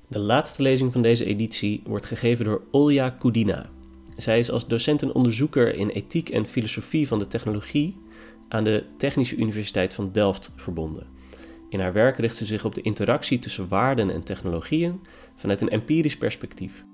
[0.07, 3.65] De laatste lezing van deze editie wordt gegeven door Olja Kudina.
[4.17, 7.95] Zij is als docent en onderzoeker in ethiek en filosofie van de technologie
[8.47, 11.16] aan de Technische Universiteit van Delft verbonden.
[11.69, 15.01] In haar werk richt ze zich op de interactie tussen waarden en technologieën
[15.35, 16.85] vanuit een empirisch perspectief.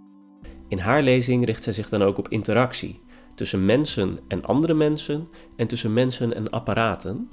[0.67, 2.99] In haar lezing richt zij zich dan ook op interactie
[3.35, 7.29] tussen mensen en andere mensen en tussen mensen en apparaten,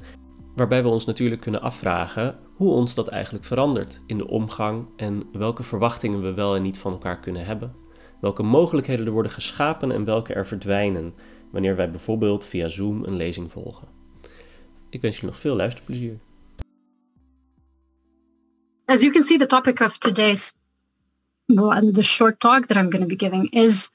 [0.55, 5.23] waarbij we ons natuurlijk kunnen afvragen hoe ons dat eigenlijk verandert in de omgang en
[5.33, 7.75] welke verwachtingen we wel en niet van elkaar kunnen hebben,
[8.21, 11.15] welke mogelijkheden er worden geschapen en welke er verdwijnen
[11.51, 13.89] wanneer wij bijvoorbeeld via Zoom een lezing volgen.
[14.89, 16.19] Ik wens jullie nog veel luisterplezier.
[18.91, 20.53] As you can see, the topic of today's
[21.49, 23.89] well, the short talk that I'm going to be giving is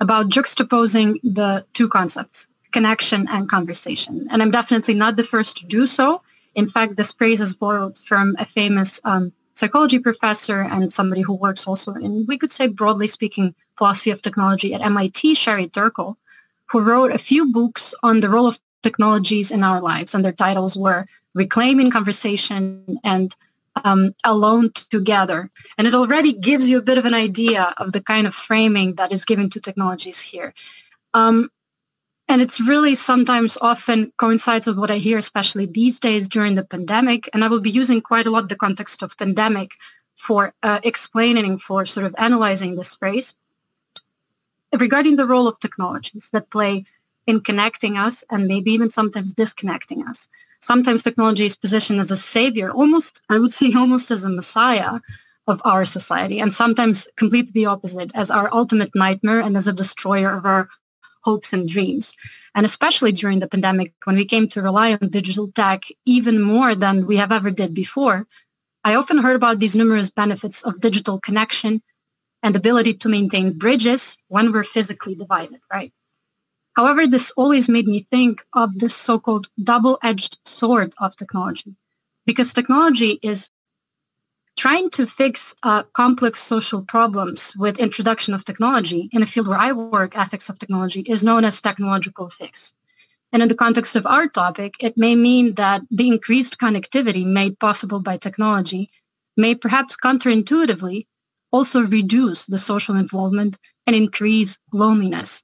[0.00, 4.26] about juxtaposing the two concepts connection and conversation.
[4.28, 6.22] And I'm definitely not the first to do so.
[6.56, 11.34] In fact, this phrase is borrowed from a famous um, psychology professor and somebody who
[11.34, 16.18] works also in, we could say, broadly speaking, philosophy of technology at MIT, Sherry Turkle,
[16.66, 20.12] who wrote a few books on the role of technologies in our lives.
[20.12, 23.32] And their titles were Reclaiming Conversation and
[23.84, 25.50] um, Alone Together.
[25.78, 28.94] And it already gives you a bit of an idea of the kind of framing
[28.96, 30.54] that is given to technologies here.
[31.14, 31.50] Um,
[32.28, 36.64] and it's really sometimes often coincides with what I hear, especially these days during the
[36.64, 37.28] pandemic.
[37.32, 39.70] And I will be using quite a lot the context of pandemic
[40.16, 43.34] for uh, explaining, for sort of analyzing this phrase.
[44.78, 46.84] regarding the role of technologies that play
[47.26, 50.28] in connecting us and maybe even sometimes disconnecting us.
[50.62, 55.00] Sometimes technology is positioned as a savior, almost, I would say, almost as a messiah
[55.46, 59.72] of our society, and sometimes completely the opposite, as our ultimate nightmare and as a
[59.72, 60.68] destroyer of our
[61.22, 62.12] hopes and dreams.
[62.54, 66.74] And especially during the pandemic, when we came to rely on digital tech even more
[66.74, 68.26] than we have ever did before,
[68.84, 71.82] I often heard about these numerous benefits of digital connection
[72.42, 75.92] and ability to maintain bridges when we're physically divided, right?
[76.76, 81.74] However, this always made me think of the so-called double-edged sword of technology,
[82.26, 83.48] because technology is
[84.56, 89.58] trying to fix uh, complex social problems with introduction of technology in the field where
[89.58, 92.72] I work, ethics of technology, is known as technological fix.
[93.32, 97.58] And in the context of our topic, it may mean that the increased connectivity made
[97.58, 98.90] possible by technology
[99.36, 101.06] may perhaps counterintuitively
[101.52, 103.56] also reduce the social involvement
[103.86, 105.42] and increase loneliness.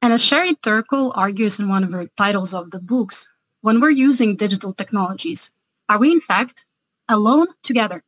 [0.00, 3.26] And as Sherry Turkle argues in one of her titles of the books,
[3.62, 5.50] when we're using digital technologies,
[5.88, 6.64] are we in fact
[7.08, 8.04] alone together?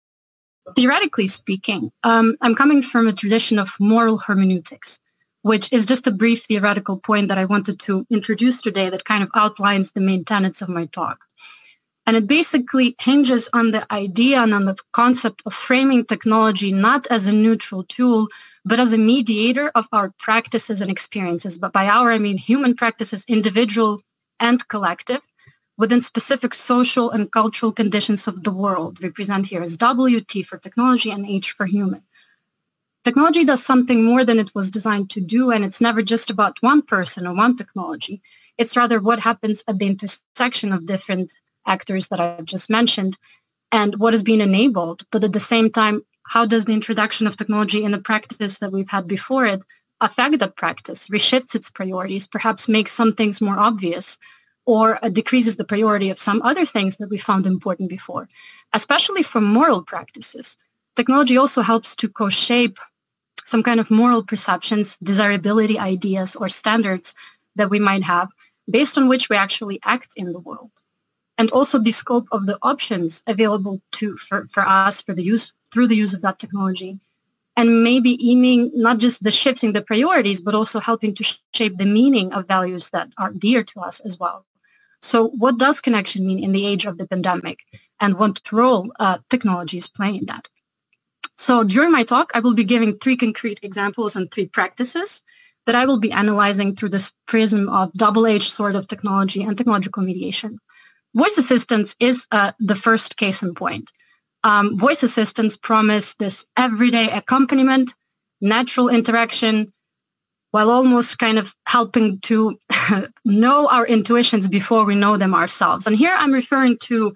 [0.76, 4.98] Theoretically speaking, um, I'm coming from a tradition of moral hermeneutics,
[5.42, 9.24] which is just a brief theoretical point that I wanted to introduce today that kind
[9.24, 11.18] of outlines the main tenets of my talk.
[12.06, 17.06] And it basically hinges on the idea and on the concept of framing technology not
[17.08, 18.28] as a neutral tool,
[18.64, 21.58] but as a mediator of our practices and experiences.
[21.58, 24.00] But by our, I mean human practices, individual
[24.40, 25.20] and collective,
[25.76, 31.10] within specific social and cultural conditions of the world, represent here as WT for technology
[31.10, 32.02] and H for human.
[33.02, 36.60] Technology does something more than it was designed to do, and it's never just about
[36.60, 38.20] one person or one technology.
[38.58, 41.32] It's rather what happens at the intersection of different
[41.66, 43.16] actors that I've just mentioned
[43.72, 45.04] and what is being enabled.
[45.10, 48.72] But at the same time, how does the introduction of technology in the practice that
[48.72, 49.62] we've had before it
[50.00, 54.16] affect that practice, reshifts its priorities, perhaps makes some things more obvious,
[54.64, 58.28] or decreases the priority of some other things that we found important before,
[58.72, 60.56] especially for moral practices.
[60.96, 62.78] Technology also helps to co-shape
[63.46, 67.14] some kind of moral perceptions, desirability ideas, or standards
[67.56, 68.28] that we might have
[68.70, 70.70] based on which we actually act in the world.
[71.40, 75.50] And also the scope of the options available to for, for us for the use
[75.72, 77.00] through the use of that technology.
[77.56, 81.24] And maybe aiming not just the shifting the priorities, but also helping to
[81.54, 84.44] shape the meaning of values that are dear to us as well.
[85.00, 87.60] So what does connection mean in the age of the pandemic?
[88.00, 90.46] And what role uh, technology is playing in that?
[91.38, 95.22] So during my talk, I will be giving three concrete examples and three practices
[95.64, 100.02] that I will be analyzing through this prism of double-edged sword of technology and technological
[100.02, 100.60] mediation.
[101.14, 103.88] Voice assistance is uh, the first case in point.
[104.44, 107.92] Um, voice assistants promise this everyday accompaniment,
[108.40, 109.72] natural interaction,
[110.52, 112.58] while almost kind of helping to
[113.24, 115.86] know our intuitions before we know them ourselves.
[115.86, 117.12] And here I'm referring to,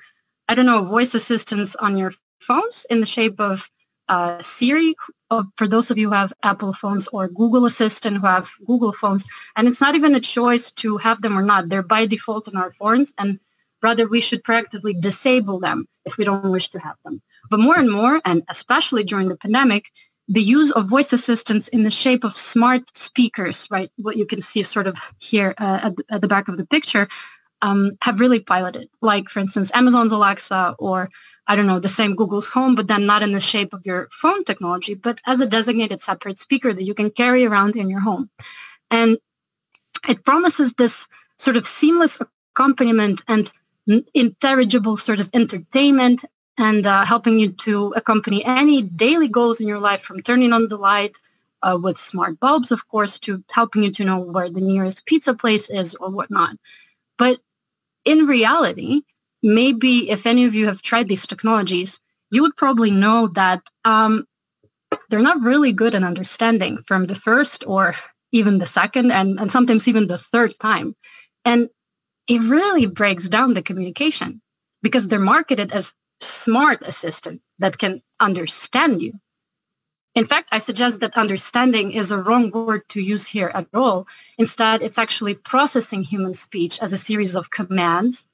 [0.48, 3.68] I don't know, voice assistants on your phones in the shape of
[4.08, 4.94] uh, Siri,
[5.56, 9.24] for those of you who have Apple phones, or Google Assistant who have Google phones.
[9.56, 11.68] And it's not even a choice to have them or not.
[11.68, 13.40] They're by default on our phones, and
[13.84, 17.20] rather we should proactively disable them if we don't wish to have them.
[17.50, 19.84] But more and more, and especially during the pandemic,
[20.26, 24.40] the use of voice assistants in the shape of smart speakers, right, what you can
[24.40, 27.06] see sort of here uh, at, the, at, the, back of the picture,
[27.60, 28.88] um, have really piloted.
[29.02, 31.10] Like, for instance, Amazon's Alexa or
[31.46, 34.08] I don't know, the same Google's Home, but then not in the shape of your
[34.22, 38.00] phone technology, but as a designated separate speaker that you can carry around in your
[38.00, 38.30] home.
[38.90, 39.18] And
[40.08, 41.06] it promises this
[41.36, 42.16] sort of seamless
[42.54, 43.52] accompaniment and
[44.14, 46.24] intelligible sort of entertainment
[46.58, 50.68] and uh, helping you to accompany any daily goals in your life from turning on
[50.68, 51.12] the light
[51.62, 55.34] uh, with smart bulbs, of course, to helping you to know where the nearest pizza
[55.34, 56.56] place is or whatnot.
[57.18, 57.40] But
[58.04, 59.02] in reality,
[59.42, 61.98] maybe if any of you have tried these technologies,
[62.30, 64.26] you would probably know that um,
[65.08, 67.94] they're not really good at understanding from the first or
[68.32, 70.94] even the second and, and sometimes even the third time.
[71.44, 71.68] And
[72.26, 74.40] it really breaks down the communication
[74.82, 79.12] because they're marketed as smart assistant that can understand you.
[80.14, 84.06] In fact, I suggest that understanding is a wrong word to use here at all.
[84.38, 88.24] Instead, it's actually processing human speech as a series of commands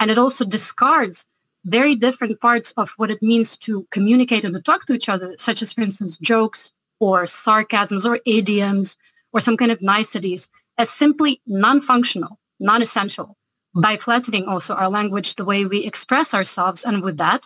[0.00, 1.26] and it also discards
[1.66, 5.36] very different parts of what it means to communicate and to talk to each other,
[5.38, 6.70] such as, for instance, jokes
[7.00, 8.96] or sarcasms or idioms
[9.32, 13.36] or some kind of niceties as simply non-functional, non-essential,
[13.74, 17.44] by flattening also our language, the way we express ourselves, and with that,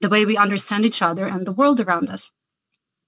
[0.00, 2.30] the way we understand each other and the world around us.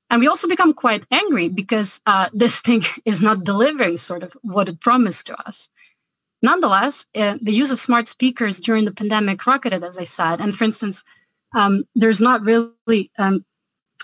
[0.09, 4.33] And we also become quite angry because uh, this thing is not delivering sort of
[4.43, 5.69] what it promised to us.
[6.43, 10.41] Nonetheless, uh, the use of smart speakers during the pandemic rocketed, as I said.
[10.41, 11.03] And for instance,
[11.55, 13.45] um, there's not really um,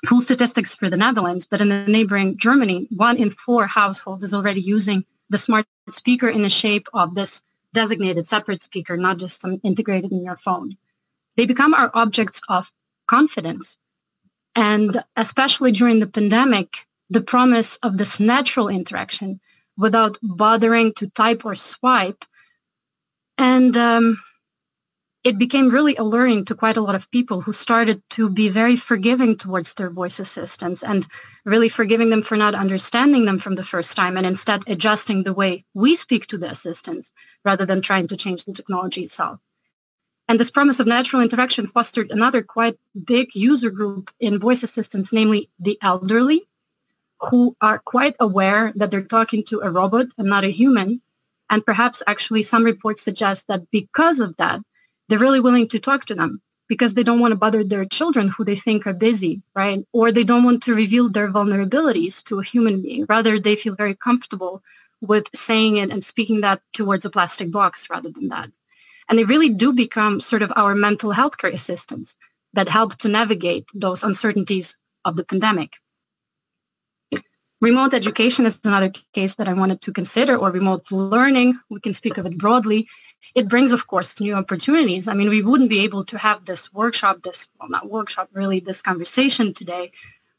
[0.06, 4.34] full statistics for the Netherlands, but in the neighboring Germany, one in four households is
[4.34, 9.40] already using the smart speaker in the shape of this designated separate speaker, not just
[9.40, 10.76] some integrated in your phone.
[11.36, 12.70] They become our objects of
[13.06, 13.76] confidence.
[14.54, 16.76] And especially during the pandemic,
[17.08, 19.40] the promise of this natural interaction
[19.76, 22.24] without bothering to type or swipe.
[23.38, 24.22] And um,
[25.24, 28.76] it became really alluring to quite a lot of people who started to be very
[28.76, 31.06] forgiving towards their voice assistants and
[31.44, 35.32] really forgiving them for not understanding them from the first time and instead adjusting the
[35.32, 37.12] way we speak to the assistants
[37.44, 39.38] rather than trying to change the technology itself.
[40.28, 45.12] And this promise of natural interaction fostered another quite big user group in voice assistants,
[45.12, 46.48] namely the elderly,
[47.20, 51.00] who are quite aware that they're talking to a robot and not a human.
[51.50, 54.60] And perhaps actually some reports suggest that because of that,
[55.12, 58.28] they're really willing to talk to them because they don't want to bother their children
[58.28, 59.84] who they think are busy, right?
[59.92, 63.04] Or they don't want to reveal their vulnerabilities to a human being.
[63.08, 64.62] Rather, they feel very comfortable
[65.02, 68.48] with saying it and speaking that towards a plastic box rather than that.
[69.08, 72.14] And they really do become sort of our mental health care assistants
[72.54, 75.72] that help to navigate those uncertainties of the pandemic.
[77.60, 81.60] Remote education is another case that I wanted to consider, or remote learning.
[81.70, 82.88] We can speak of it broadly.
[83.34, 85.08] It brings, of course, new opportunities.
[85.08, 88.60] I mean, we wouldn't be able to have this workshop, this, well, not workshop, really,
[88.60, 89.92] this conversation today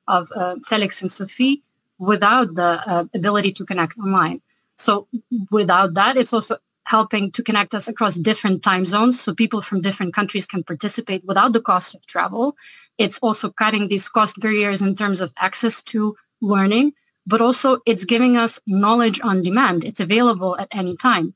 [0.07, 1.63] of uh, Felix and Sophie
[1.97, 4.41] without the uh, ability to connect online.
[4.77, 5.07] So
[5.51, 9.79] without that, it's also helping to connect us across different time zones so people from
[9.79, 12.57] different countries can participate without the cost of travel.
[12.97, 16.93] It's also cutting these cost barriers in terms of access to learning
[17.25, 19.83] but also it's giving us knowledge on demand.
[19.83, 21.33] It's available at any time.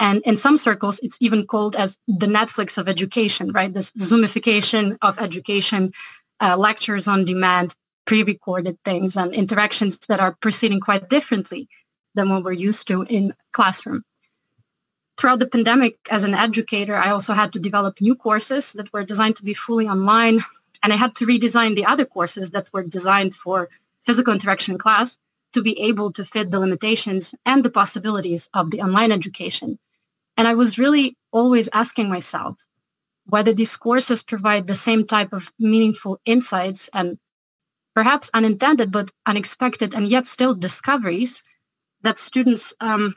[0.00, 3.72] And in some circles, it's even called as the Netflix of education, right?
[3.72, 5.92] This Zoomification of education,
[6.40, 7.74] uh, lectures on demand,
[8.06, 11.68] pre-recorded things, and interactions that are proceeding quite differently
[12.14, 14.02] than what we're used to in classroom.
[15.18, 19.04] Throughout the pandemic, as an educator, I also had to develop new courses that were
[19.04, 20.42] designed to be fully online,
[20.82, 23.68] and I had to redesign the other courses that were designed for
[24.06, 25.18] physical interaction in class
[25.52, 29.78] to be able to fit the limitations and the possibilities of the online education.
[30.40, 32.56] And I was really always asking myself
[33.26, 37.18] whether these courses provide the same type of meaningful insights and
[37.94, 41.42] perhaps unintended but unexpected and yet still discoveries
[42.00, 43.14] that students um,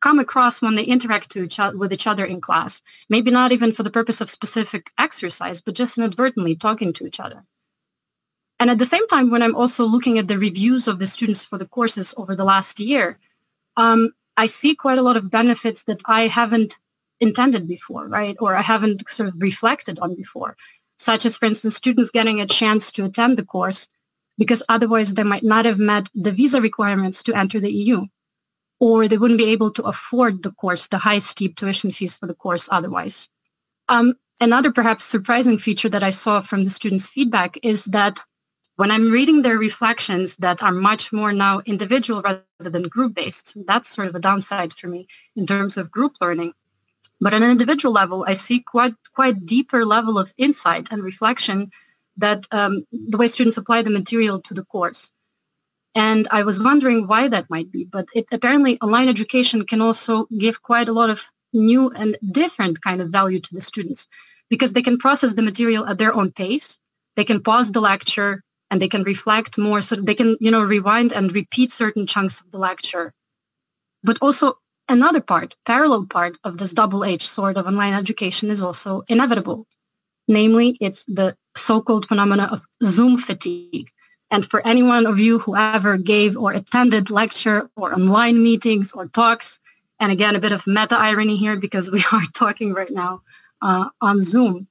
[0.00, 2.80] come across when they interact each other, with each other in class.
[3.10, 7.20] Maybe not even for the purpose of specific exercise, but just inadvertently talking to each
[7.20, 7.44] other.
[8.58, 11.44] And at the same time, when I'm also looking at the reviews of the students
[11.44, 13.18] for the courses over the last year,
[13.76, 16.76] um, I see quite a lot of benefits that I haven't
[17.20, 18.36] intended before, right?
[18.40, 20.56] Or I haven't sort of reflected on before,
[20.98, 23.86] such as, for instance, students getting a chance to attend the course
[24.36, 28.04] because otherwise they might not have met the visa requirements to enter the EU,
[28.80, 32.26] or they wouldn't be able to afford the course, the high steep tuition fees for
[32.26, 33.28] the course otherwise.
[33.88, 38.18] Um, another perhaps surprising feature that I saw from the students' feedback is that
[38.76, 43.54] when I'm reading their reflections that are much more now individual rather than group based,
[43.66, 45.06] that's sort of a downside for me
[45.36, 46.52] in terms of group learning.
[47.20, 51.70] But on an individual level, I see quite quite deeper level of insight and reflection
[52.16, 55.10] that um, the way students apply the material to the course.
[55.94, 60.26] And I was wondering why that might be, but it, apparently online education can also
[60.38, 61.22] give quite a lot of
[61.52, 64.08] new and different kind of value to the students
[64.50, 66.76] because they can process the material at their own pace.
[67.14, 68.42] They can pause the lecture,
[68.74, 72.40] and they can reflect more so they can you know rewind and repeat certain chunks
[72.40, 73.14] of the lecture.
[74.02, 74.58] But also
[74.88, 79.68] another part parallel part of this double-edged sword of online education is also inevitable.
[80.26, 83.90] Namely it's the so-called phenomena of zoom fatigue.
[84.32, 88.90] And for any one of you who ever gave or attended lecture or online meetings
[88.90, 89.56] or talks
[90.00, 93.22] and again a bit of meta irony here because we are talking right now
[93.62, 94.66] uh, on zoom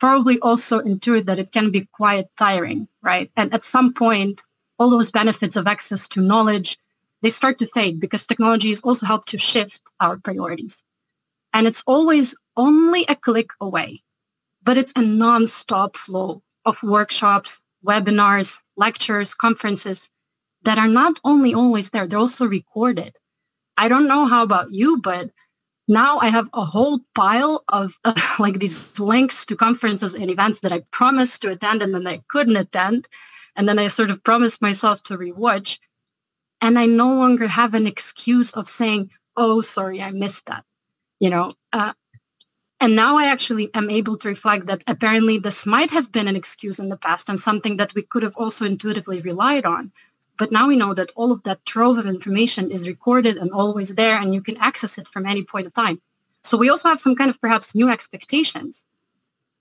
[0.00, 3.30] probably also intuit that it can be quite tiring, right?
[3.36, 4.40] And at some point,
[4.78, 6.78] all those benefits of access to knowledge,
[7.22, 10.82] they start to fade because technologies also help to shift our priorities.
[11.52, 14.02] And it's always only a click away,
[14.62, 20.08] but it's a non-stop flow of workshops, webinars, lectures, conferences
[20.64, 23.14] that are not only always there, they're also recorded.
[23.76, 25.30] I don't know how about you, but
[25.90, 30.60] now I have a whole pile of uh, like these links to conferences and events
[30.60, 33.08] that I promised to attend and then I couldn't attend
[33.56, 35.78] and then I sort of promised myself to rewatch.
[36.62, 40.64] And I no longer have an excuse of saying, oh, sorry, I missed that.
[41.18, 41.92] You know, uh,
[42.80, 46.36] and now I actually am able to reflect that apparently this might have been an
[46.36, 49.92] excuse in the past and something that we could have also intuitively relied on.
[50.40, 53.90] But now we know that all of that trove of information is recorded and always
[53.94, 56.00] there, and you can access it from any point of time.
[56.44, 58.82] So we also have some kind of perhaps new expectations,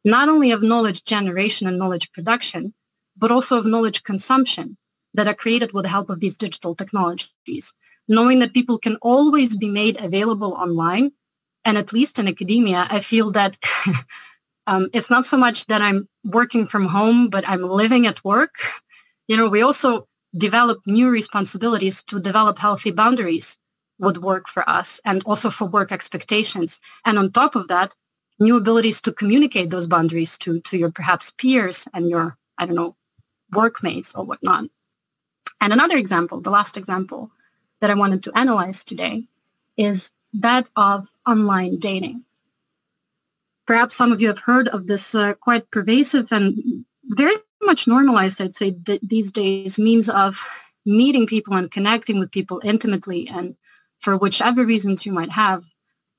[0.06, 2.74] not only of knowledge generation and knowledge production,
[3.18, 4.78] but also of knowledge consumption
[5.16, 7.74] that are created with the help of these digital technologies.
[8.08, 11.12] Knowing that people can always be made available online
[11.66, 13.58] and at least in academia, I feel that
[14.68, 18.56] um, it's not so much that I'm working from home, but I'm living at work.
[19.28, 23.58] You know, we also develop new responsibilities to develop healthy boundaries
[24.00, 26.80] would work for us and also for work expectations.
[27.06, 27.94] And on top of that,
[28.40, 32.76] new abilities to communicate those boundaries to, to your perhaps peers and your, I don't
[32.76, 32.96] know,
[33.52, 34.66] workmates or whatnot.
[35.60, 37.32] And another example, the last example
[37.82, 39.26] that I wanted to analyze today
[39.78, 42.24] is that of online dating.
[43.66, 48.42] Perhaps some of you have heard of this uh, quite pervasive and very much normalized,
[48.42, 50.38] I'd say, th- these days means of
[50.86, 53.56] meeting people and connecting with people intimately and
[54.00, 55.64] for whichever reasons you might have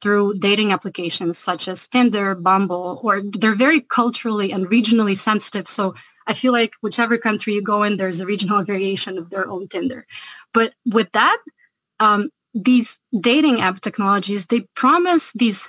[0.03, 5.69] through dating applications such as Tinder, Bumble, or they're very culturally and regionally sensitive.
[5.69, 5.95] So
[6.27, 9.69] I feel like whichever country you go in, there's a regional variation of their own
[9.69, 10.07] Tinder.
[10.55, 11.39] But with that,
[12.01, 15.67] um, these dating app technologies, they promise these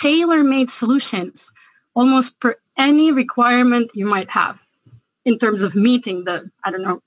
[0.00, 1.50] tailor-made solutions
[1.94, 4.58] almost per any requirement you might have
[5.24, 7.02] in terms of meeting the, I don't know,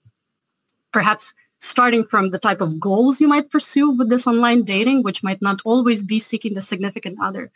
[0.94, 5.24] perhaps starting from the type of goals you might pursue with this online dating, which
[5.24, 7.52] might not always be seeking the significant other.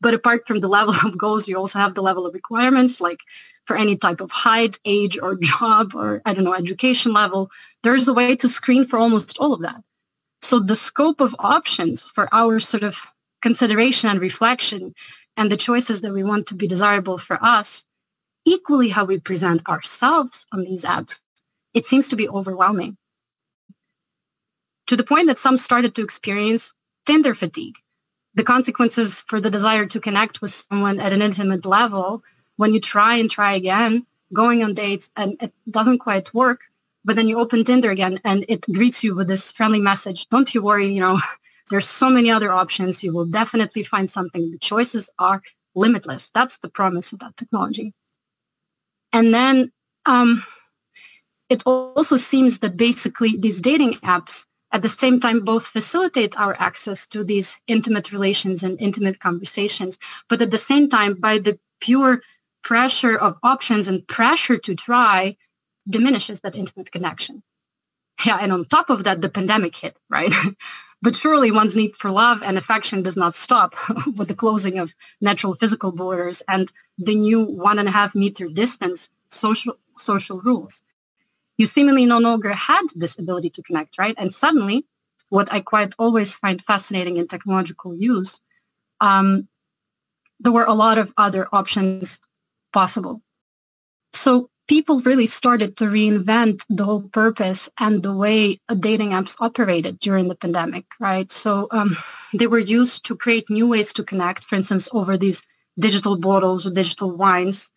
[0.00, 3.20] But apart from the level of goals, you also have the level of requirements, like
[3.66, 7.50] for any type of height, age, or job, or I don't know, education level.
[7.82, 9.82] There's a way to screen for almost all of that.
[10.42, 12.94] So the scope of options for our sort of
[13.40, 14.94] consideration and reflection
[15.36, 17.82] and the choices that we want to be desirable for us,
[18.44, 21.20] equally how we present ourselves on these apps,
[21.72, 22.96] it seems to be overwhelming.
[24.88, 26.72] To the point that some started to experience
[27.06, 27.74] Tinder fatigue,
[28.34, 32.22] the consequences for the desire to connect with someone at an intimate level
[32.56, 36.60] when you try and try again, going on dates and it doesn't quite work,
[37.04, 40.26] but then you open Tinder again and it greets you with this friendly message.
[40.30, 41.20] Don't you worry, you know,
[41.70, 43.02] there's so many other options.
[43.02, 44.50] You will definitely find something.
[44.50, 45.42] The choices are
[45.74, 46.30] limitless.
[46.34, 47.94] That's the promise of that technology.
[49.14, 49.70] And then
[50.06, 50.44] um,
[51.48, 56.56] it also seems that basically these dating apps at the same time both facilitate our
[56.58, 59.98] access to these intimate relations and intimate conversations,
[60.28, 62.22] but at the same time, by the pure
[62.64, 65.36] pressure of options and pressure to try,
[65.88, 67.40] diminishes that intimate connection.
[68.26, 70.32] Yeah, and on top of that, the pandemic hit, right?
[71.04, 73.74] but surely one's need for love and affection does not stop
[74.16, 74.90] with the closing of
[75.20, 80.80] natural physical borders and the new one and a half meter distance social social rules.
[81.58, 84.14] You seemingly no longer had this ability to connect, right?
[84.16, 84.86] And suddenly,
[85.28, 88.40] what I quite always find fascinating in technological use,
[88.98, 89.46] um,
[90.40, 92.18] there were a lot of other options
[92.72, 93.20] possible.
[94.14, 99.98] So people really started to reinvent the whole purpose and the way dating apps operated
[100.00, 101.30] during the pandemic, right?
[101.30, 101.96] So um,
[102.34, 105.42] they were used to create new ways to connect, for instance, over these
[105.78, 107.68] digital bottles or digital wines,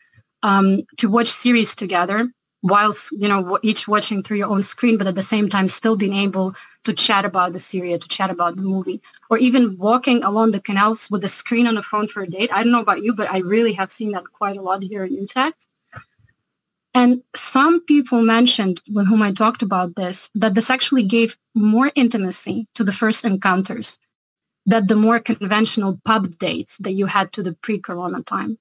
[0.44, 2.30] um, to watch series together
[2.64, 5.96] whilst, you know, each watching through your own screen, but at the same time still
[5.96, 10.24] being able to chat about the series, to chat about the movie, or even walking
[10.24, 12.50] along the canals with a screen on the phone for a date.
[12.52, 15.06] I don't know about you, but I really have seen that quite a lot here
[15.06, 15.68] in Utrecht.
[16.98, 21.92] And some people mentioned with whom I talked about this that this actually gave more
[21.94, 24.00] intimacy to the first encounters
[24.66, 28.58] that the more conventional pub dates that you had to the pre-corona time.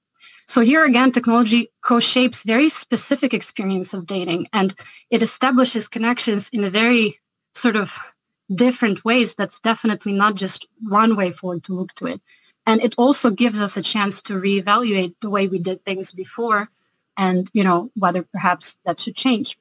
[0.47, 4.71] So here again, technology co-shapes very specific experience of dating and
[5.09, 7.19] it establishes connections in a very
[7.55, 7.91] sort of
[8.53, 12.21] different ways that's definitely not just one way forward to look to it.
[12.67, 16.69] And it also gives us a chance to reevaluate the way we did things before
[17.17, 19.57] and you know whether perhaps that should change.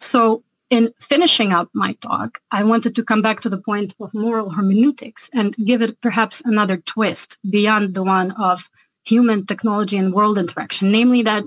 [0.00, 4.12] So in finishing up my talk, I wanted to come back to the point of
[4.12, 8.68] moral hermeneutics and give it perhaps another twist beyond the one of
[9.04, 11.44] human technology and world interaction, namely that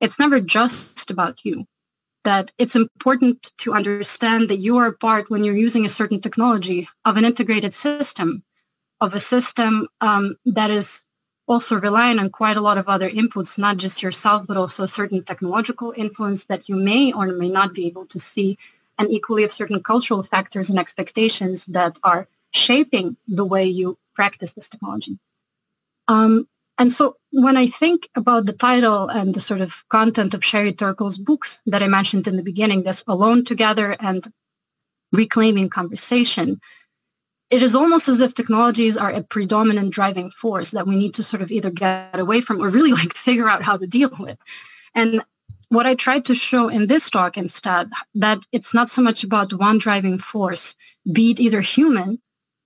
[0.00, 1.64] it's never just about you,
[2.24, 6.88] that it's important to understand that you are part when you're using a certain technology
[7.04, 8.42] of an integrated system,
[9.00, 11.02] of a system um, that is
[11.46, 15.24] also relying on quite a lot of other inputs, not just yourself, but also certain
[15.24, 18.58] technological influence that you may or may not be able to see,
[18.98, 24.52] and equally of certain cultural factors and expectations that are shaping the way you practice
[24.52, 25.18] this technology.
[26.08, 26.46] Um,
[26.78, 30.72] and so when I think about the title and the sort of content of Sherry
[30.72, 34.30] Turkle's books that I mentioned in the beginning, this Alone Together and
[35.12, 36.60] Reclaiming Conversation,
[37.52, 41.22] it is almost as if technologies are a predominant driving force that we need to
[41.22, 44.38] sort of either get away from or really like figure out how to deal with.
[44.94, 45.22] And
[45.68, 49.52] what I tried to show in this talk instead, that it's not so much about
[49.52, 50.74] one driving force,
[51.12, 52.18] be it either human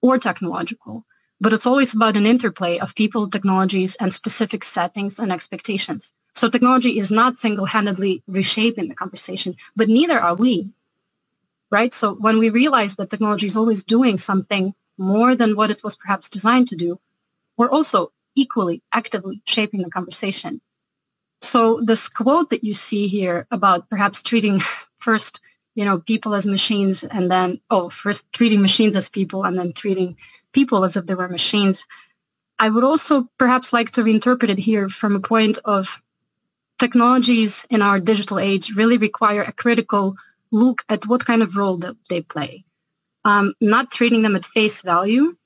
[0.02, 1.04] or technological,
[1.40, 6.12] but it's always about an interplay of people, technologies, and specific settings and expectations.
[6.36, 10.70] So technology is not single-handedly reshaping the conversation, but neither are we
[11.70, 11.92] right?
[11.92, 15.96] So when we realize that technology is always doing something more than what it was
[15.96, 16.98] perhaps designed to do,
[17.56, 20.60] we're also equally actively shaping the conversation.
[21.42, 24.62] So this quote that you see here about perhaps treating
[24.98, 25.40] first,
[25.74, 29.72] you know, people as machines and then, oh, first treating machines as people and then
[29.72, 30.16] treating
[30.52, 31.84] people as if they were machines.
[32.58, 35.88] I would also perhaps like to reinterpret it here from a point of
[36.78, 40.16] technologies in our digital age really require a critical
[40.56, 42.64] look at what kind of role that they play.
[43.24, 45.36] Um, not treating them at face value,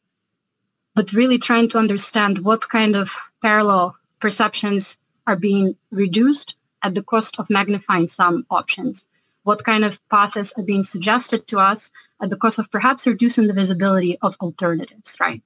[0.94, 3.10] but really trying to understand what kind of
[3.42, 4.96] parallel perceptions
[5.26, 9.04] are being reduced at the cost of magnifying some options.
[9.42, 11.90] What kind of paths are being suggested to us
[12.22, 15.42] at the cost of perhaps reducing the visibility of alternatives, right?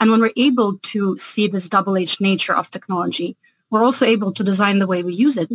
[0.00, 3.36] And when we're able to see this double-edged nature of technology,
[3.70, 5.50] we're also able to design the way we use it,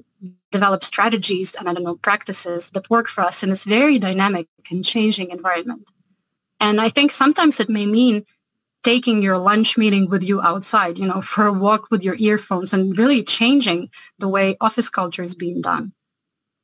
[0.51, 4.47] develop strategies and I don't know, practices that work for us in this very dynamic
[4.69, 5.85] and changing environment.
[6.59, 8.25] And I think sometimes it may mean
[8.83, 12.73] taking your lunch meeting with you outside, you know, for a walk with your earphones
[12.73, 13.89] and really changing
[14.19, 15.93] the way office culture is being done.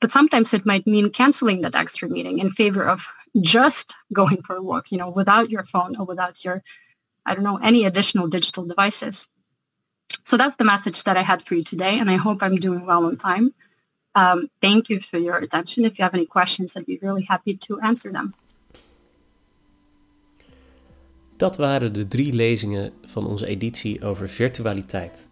[0.01, 3.01] But sometimes it might mean canceling that extra meeting in favor of
[3.41, 6.63] just going for a walk, you know, without your phone or without your,
[7.25, 9.27] I don't know, any additional digital devices.
[10.23, 12.85] so that's the message that I had for you today, and I hope I'm doing
[12.85, 13.53] well on time.
[14.15, 15.85] Um, thank you for your attention.
[15.85, 18.33] If you have any questions, I'd be really happy to answer them.
[21.37, 25.29] Dat waren de drie lezingen van onze editie over virtualiteit.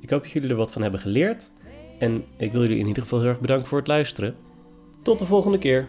[0.00, 1.50] Ik hoop dat jullie er wat van hebben geleerd.
[1.98, 4.36] En ik wil jullie in ieder geval heel erg bedanken voor het luisteren.
[5.02, 5.88] Tot de volgende keer.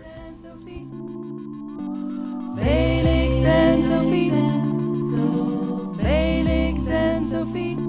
[2.55, 4.31] Felix en Sophie.
[5.97, 7.86] Felix en Sophie.